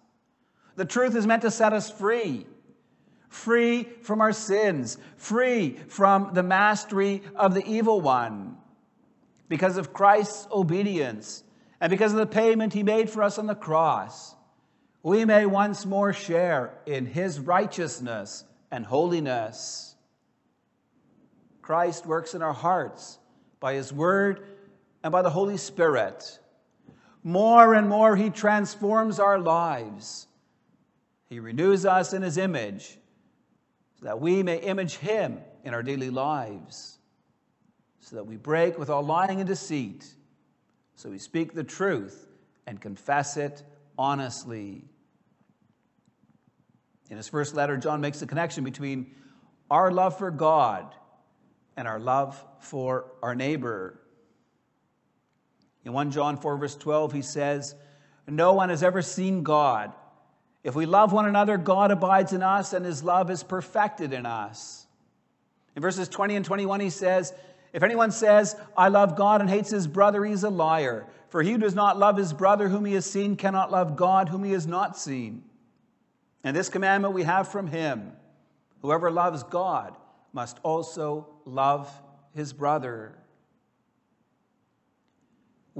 The 0.76 0.84
truth 0.84 1.14
is 1.14 1.26
meant 1.26 1.42
to 1.42 1.50
set 1.50 1.72
us 1.72 1.90
free 1.90 2.46
free 3.28 3.84
from 4.02 4.20
our 4.20 4.32
sins, 4.32 4.98
free 5.16 5.78
from 5.86 6.34
the 6.34 6.42
mastery 6.42 7.22
of 7.36 7.54
the 7.54 7.64
evil 7.64 8.00
one. 8.00 8.56
Because 9.48 9.76
of 9.76 9.92
Christ's 9.92 10.48
obedience 10.50 11.44
and 11.80 11.90
because 11.90 12.12
of 12.12 12.18
the 12.18 12.26
payment 12.26 12.72
he 12.72 12.82
made 12.82 13.08
for 13.08 13.22
us 13.22 13.38
on 13.38 13.46
the 13.46 13.54
cross, 13.54 14.34
we 15.04 15.24
may 15.24 15.46
once 15.46 15.86
more 15.86 16.12
share 16.12 16.74
in 16.86 17.06
his 17.06 17.38
righteousness 17.38 18.44
and 18.70 18.84
holiness. 18.84 19.94
Christ 21.62 22.06
works 22.06 22.34
in 22.34 22.42
our 22.42 22.52
hearts 22.52 23.18
by 23.60 23.74
His 23.74 23.92
Word 23.92 24.46
and 25.02 25.12
by 25.12 25.22
the 25.22 25.30
Holy 25.30 25.56
Spirit. 25.56 26.38
More 27.22 27.74
and 27.74 27.88
more, 27.88 28.16
He 28.16 28.30
transforms 28.30 29.20
our 29.20 29.38
lives. 29.38 30.26
He 31.28 31.40
renews 31.40 31.84
us 31.84 32.12
in 32.12 32.22
His 32.22 32.38
image 32.38 32.98
so 33.98 34.06
that 34.06 34.20
we 34.20 34.42
may 34.42 34.58
image 34.58 34.96
Him 34.96 35.38
in 35.64 35.74
our 35.74 35.82
daily 35.82 36.10
lives, 36.10 36.98
so 38.00 38.16
that 38.16 38.24
we 38.24 38.36
break 38.36 38.78
with 38.78 38.88
all 38.88 39.02
lying 39.02 39.40
and 39.40 39.46
deceit, 39.46 40.06
so 40.94 41.10
we 41.10 41.18
speak 41.18 41.52
the 41.52 41.64
truth 41.64 42.26
and 42.66 42.80
confess 42.80 43.36
it 43.36 43.62
honestly. 43.98 44.84
In 47.10 47.16
his 47.16 47.28
first 47.28 47.54
letter, 47.54 47.76
John 47.76 48.00
makes 48.00 48.22
a 48.22 48.26
connection 48.26 48.64
between 48.64 49.14
our 49.70 49.90
love 49.90 50.16
for 50.16 50.30
God 50.30 50.94
and 51.76 51.86
our 51.86 52.00
love 52.00 52.42
for 52.60 53.12
our 53.22 53.34
neighbor. 53.34 53.99
In 55.84 55.92
1 55.92 56.10
John 56.10 56.36
4, 56.36 56.56
verse 56.56 56.76
12, 56.76 57.12
he 57.12 57.22
says, 57.22 57.74
No 58.26 58.52
one 58.52 58.68
has 58.68 58.82
ever 58.82 59.02
seen 59.02 59.42
God. 59.42 59.92
If 60.62 60.74
we 60.74 60.84
love 60.86 61.12
one 61.12 61.26
another, 61.26 61.56
God 61.56 61.90
abides 61.90 62.32
in 62.32 62.42
us, 62.42 62.72
and 62.72 62.84
his 62.84 63.02
love 63.02 63.30
is 63.30 63.42
perfected 63.42 64.12
in 64.12 64.26
us. 64.26 64.86
In 65.74 65.82
verses 65.82 66.08
20 66.08 66.36
and 66.36 66.44
21, 66.44 66.80
he 66.80 66.90
says, 66.90 67.32
If 67.72 67.82
anyone 67.82 68.10
says, 68.10 68.56
I 68.76 68.88
love 68.88 69.16
God 69.16 69.40
and 69.40 69.48
hates 69.48 69.70
his 69.70 69.86
brother, 69.86 70.24
he 70.24 70.32
is 70.32 70.44
a 70.44 70.50
liar. 70.50 71.06
For 71.30 71.42
he 71.42 71.52
who 71.52 71.58
does 71.58 71.74
not 71.74 71.98
love 71.98 72.16
his 72.16 72.32
brother 72.32 72.68
whom 72.68 72.84
he 72.84 72.94
has 72.94 73.06
seen 73.06 73.36
cannot 73.36 73.70
love 73.70 73.96
God 73.96 74.28
whom 74.28 74.44
he 74.44 74.52
has 74.52 74.66
not 74.66 74.98
seen. 74.98 75.44
And 76.42 76.56
this 76.56 76.68
commandment 76.68 77.14
we 77.14 77.22
have 77.22 77.48
from 77.48 77.68
him 77.68 78.12
whoever 78.82 79.10
loves 79.10 79.42
God 79.44 79.96
must 80.32 80.58
also 80.62 81.28
love 81.44 81.90
his 82.34 82.52
brother. 82.52 83.16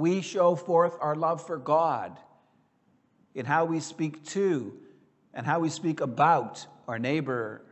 We 0.01 0.23
show 0.23 0.57
forth 0.57 0.97
our 0.99 1.15
love 1.15 1.47
for 1.47 1.59
God 1.59 2.19
in 3.35 3.45
how 3.45 3.67
we 3.67 3.81
speak 3.81 4.25
to 4.29 4.73
and 5.35 5.47
how 5.47 5.61
we 5.61 5.69
speak 5.69 6.01
about 6.01 6.67
our 6.89 6.99
neighbor. 6.99 7.63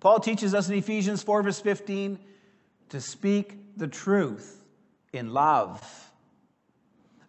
Paul 0.00 0.20
teaches 0.20 0.54
us 0.54 0.68
in 0.68 0.76
Ephesians 0.76 1.22
4, 1.22 1.42
verse 1.42 1.60
15, 1.60 2.18
to 2.90 3.00
speak 3.00 3.58
the 3.76 3.88
truth 3.88 4.62
in 5.12 5.32
love. 5.32 5.82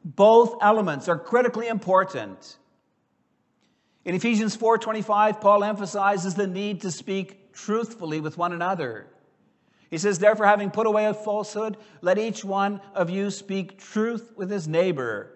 Both 0.04 0.58
elements 0.62 1.08
are 1.08 1.18
critically 1.18 1.70
important. 1.70 2.58
In 4.04 4.14
Ephesians 4.14 4.58
4:25, 4.58 5.40
Paul 5.40 5.64
emphasizes 5.64 6.36
the 6.36 6.48
need 6.48 6.82
to 6.82 6.92
speak 6.92 7.54
truthfully 7.54 8.20
with 8.20 8.38
one 8.38 8.52
another. 8.52 9.08
He 9.90 9.98
says, 9.98 10.20
Therefore, 10.20 10.46
having 10.46 10.70
put 10.70 10.88
away 10.88 11.06
a 11.06 11.14
falsehood, 11.14 11.78
let 12.02 12.20
each 12.20 12.46
one 12.46 12.82
of 12.94 13.10
you 13.10 13.32
speak 13.32 13.80
truth 13.80 14.32
with 14.36 14.52
his 14.52 14.68
neighbor, 14.68 15.32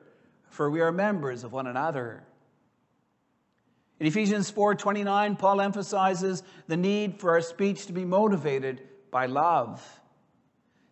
for 0.50 0.70
we 0.70 0.82
are 0.82 0.92
members 0.92 1.44
of 1.44 1.52
one 1.52 1.68
another. 1.68 2.24
In 4.00 4.08
Ephesians 4.08 4.52
4:29, 4.52 5.40
Paul 5.40 5.62
emphasizes 5.62 6.44
the 6.68 6.78
need 6.78 7.20
for 7.20 7.32
our 7.32 7.42
speech 7.42 7.88
to 7.88 7.94
be 7.94 8.06
motivated 8.06 8.82
by 9.10 9.26
love. 9.26 10.02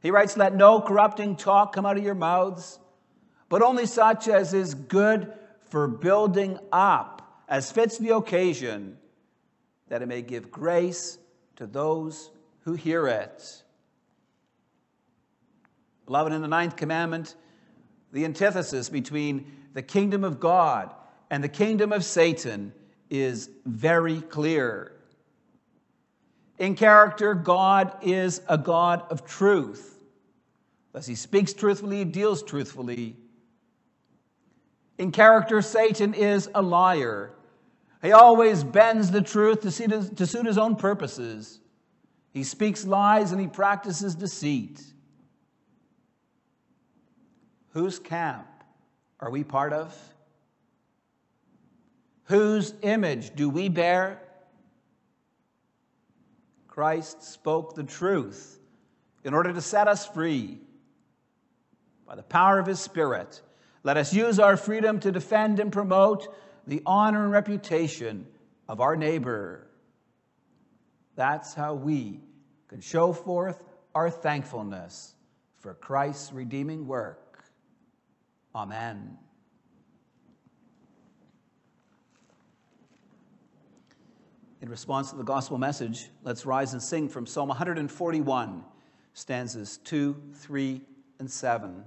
He 0.02 0.12
writes, 0.12 0.38
Let 0.38 0.56
no 0.56 0.82
corrupting 0.82 1.36
talk 1.36 1.74
come 1.74 1.86
out 1.86 1.97
of 1.97 2.04
your 2.04 2.15
mouths, 2.15 2.80
but 3.50 3.62
only 3.62 3.86
such 3.86 4.28
as 4.28 4.54
is 4.54 4.74
good 4.74 5.34
for 5.69 5.88
building 5.88 6.58
up, 6.71 7.43
as 7.47 7.71
fits 7.71 7.97
the 7.97 8.15
occasion, 8.15 8.97
that 9.89 10.02
it 10.02 10.08
may 10.08 10.21
give 10.21 10.50
grace 10.50 11.17
to 11.58 11.67
those 11.67 12.32
who 12.63 12.74
hear 12.74 13.08
it. 13.08 13.63
Beloved, 16.06 16.34
in 16.34 16.41
the 16.41 16.47
ninth 16.47 16.76
commandment, 16.76 17.36
the 18.12 18.26
antithesis 18.26 18.89
between 18.89 19.50
the 19.74 19.82
kingdom 19.82 20.24
of 20.24 20.39
God 20.39 20.93
and 21.30 21.43
the 21.43 21.50
kingdom 21.50 21.93
of 21.93 22.04
Satan 22.04 22.74
is 23.10 23.50
very 23.65 24.21
clear. 24.21 24.91
In 26.60 26.76
character, 26.76 27.34
God 27.34 27.95
is 28.02 28.41
a 28.47 28.58
God 28.58 29.04
of 29.10 29.26
truth. 29.26 30.04
As 30.93 31.08
he 31.08 31.15
speaks 31.15 31.54
truthfully, 31.54 32.00
he 32.00 32.06
deals 32.06 32.43
truthfully. 32.43 33.15
In 34.97 35.12
character, 35.12 35.62
Satan 35.62 36.13
is 36.13 36.50
a 36.54 36.62
liar. 36.62 37.34
He 38.04 38.12
always 38.12 38.63
bends 38.63 39.10
the 39.10 39.21
truth 39.21 39.62
to, 39.62 40.15
to 40.15 40.28
suit 40.28 40.45
his 40.45 40.58
own 40.58 40.76
purposes. 40.76 41.61
He 42.32 42.44
speaks 42.44 42.86
lies 42.86 43.32
and 43.32 43.41
he 43.41 43.48
practices 43.48 44.15
deceit. 44.15 44.82
Whose 47.72 48.00
camp 48.00 48.48
are 49.20 49.30
we 49.30 49.44
part 49.44 49.74
of? 49.74 49.96
Whose 52.26 52.74
image 52.82 53.36
do 53.36 53.50
we 53.50 53.70
bear? 53.70 54.22
Christ 56.67 57.24
spoke 57.24 57.76
the 57.76 57.84
truth 57.84 58.60
in 59.24 59.34
order 59.34 59.54
to 59.54 59.62
set 59.62 59.88
us 59.88 60.08
free. 60.08 60.60
By 62.08 62.15
the 62.15 62.24
power 62.24 62.60
of 62.60 62.65
his 62.65 62.80
Spirit, 62.80 63.41
let 63.84 63.98
us 63.98 64.13
use 64.13 64.39
our 64.39 64.56
freedom 64.56 65.00
to 65.02 65.12
defend 65.12 65.60
and 65.60 65.72
promote 65.72 66.34
the 66.67 66.82
honor 66.86 67.24
and 67.24 67.32
reputation 67.32 68.28
of 68.67 68.80
our 68.80 68.96
neighbor. 68.96 69.67
That's 71.15 71.54
how 71.54 71.74
we 71.74 72.21
can 72.67 72.82
show 72.82 73.13
forth 73.13 73.63
our 73.93 74.10
thankfulness 74.10 75.15
for 75.58 75.74
Christ's 75.74 76.32
redeeming 76.34 76.88
work. 76.88 77.43
Amen. 78.56 79.17
In 84.62 84.69
response 84.69 85.10
to 85.10 85.17
the 85.17 85.24
gospel 85.24 85.58
message, 85.58 86.10
let's 86.24 86.45
rise 86.45 86.74
and 86.74 86.82
sing 86.82 87.10
from 87.10 87.26
Psalm 87.26 87.50
141, 87.50 88.63
stanzas 89.13 89.78
2, 89.78 90.21
3, 90.36 90.82
and 91.19 91.30
7. 91.30 91.84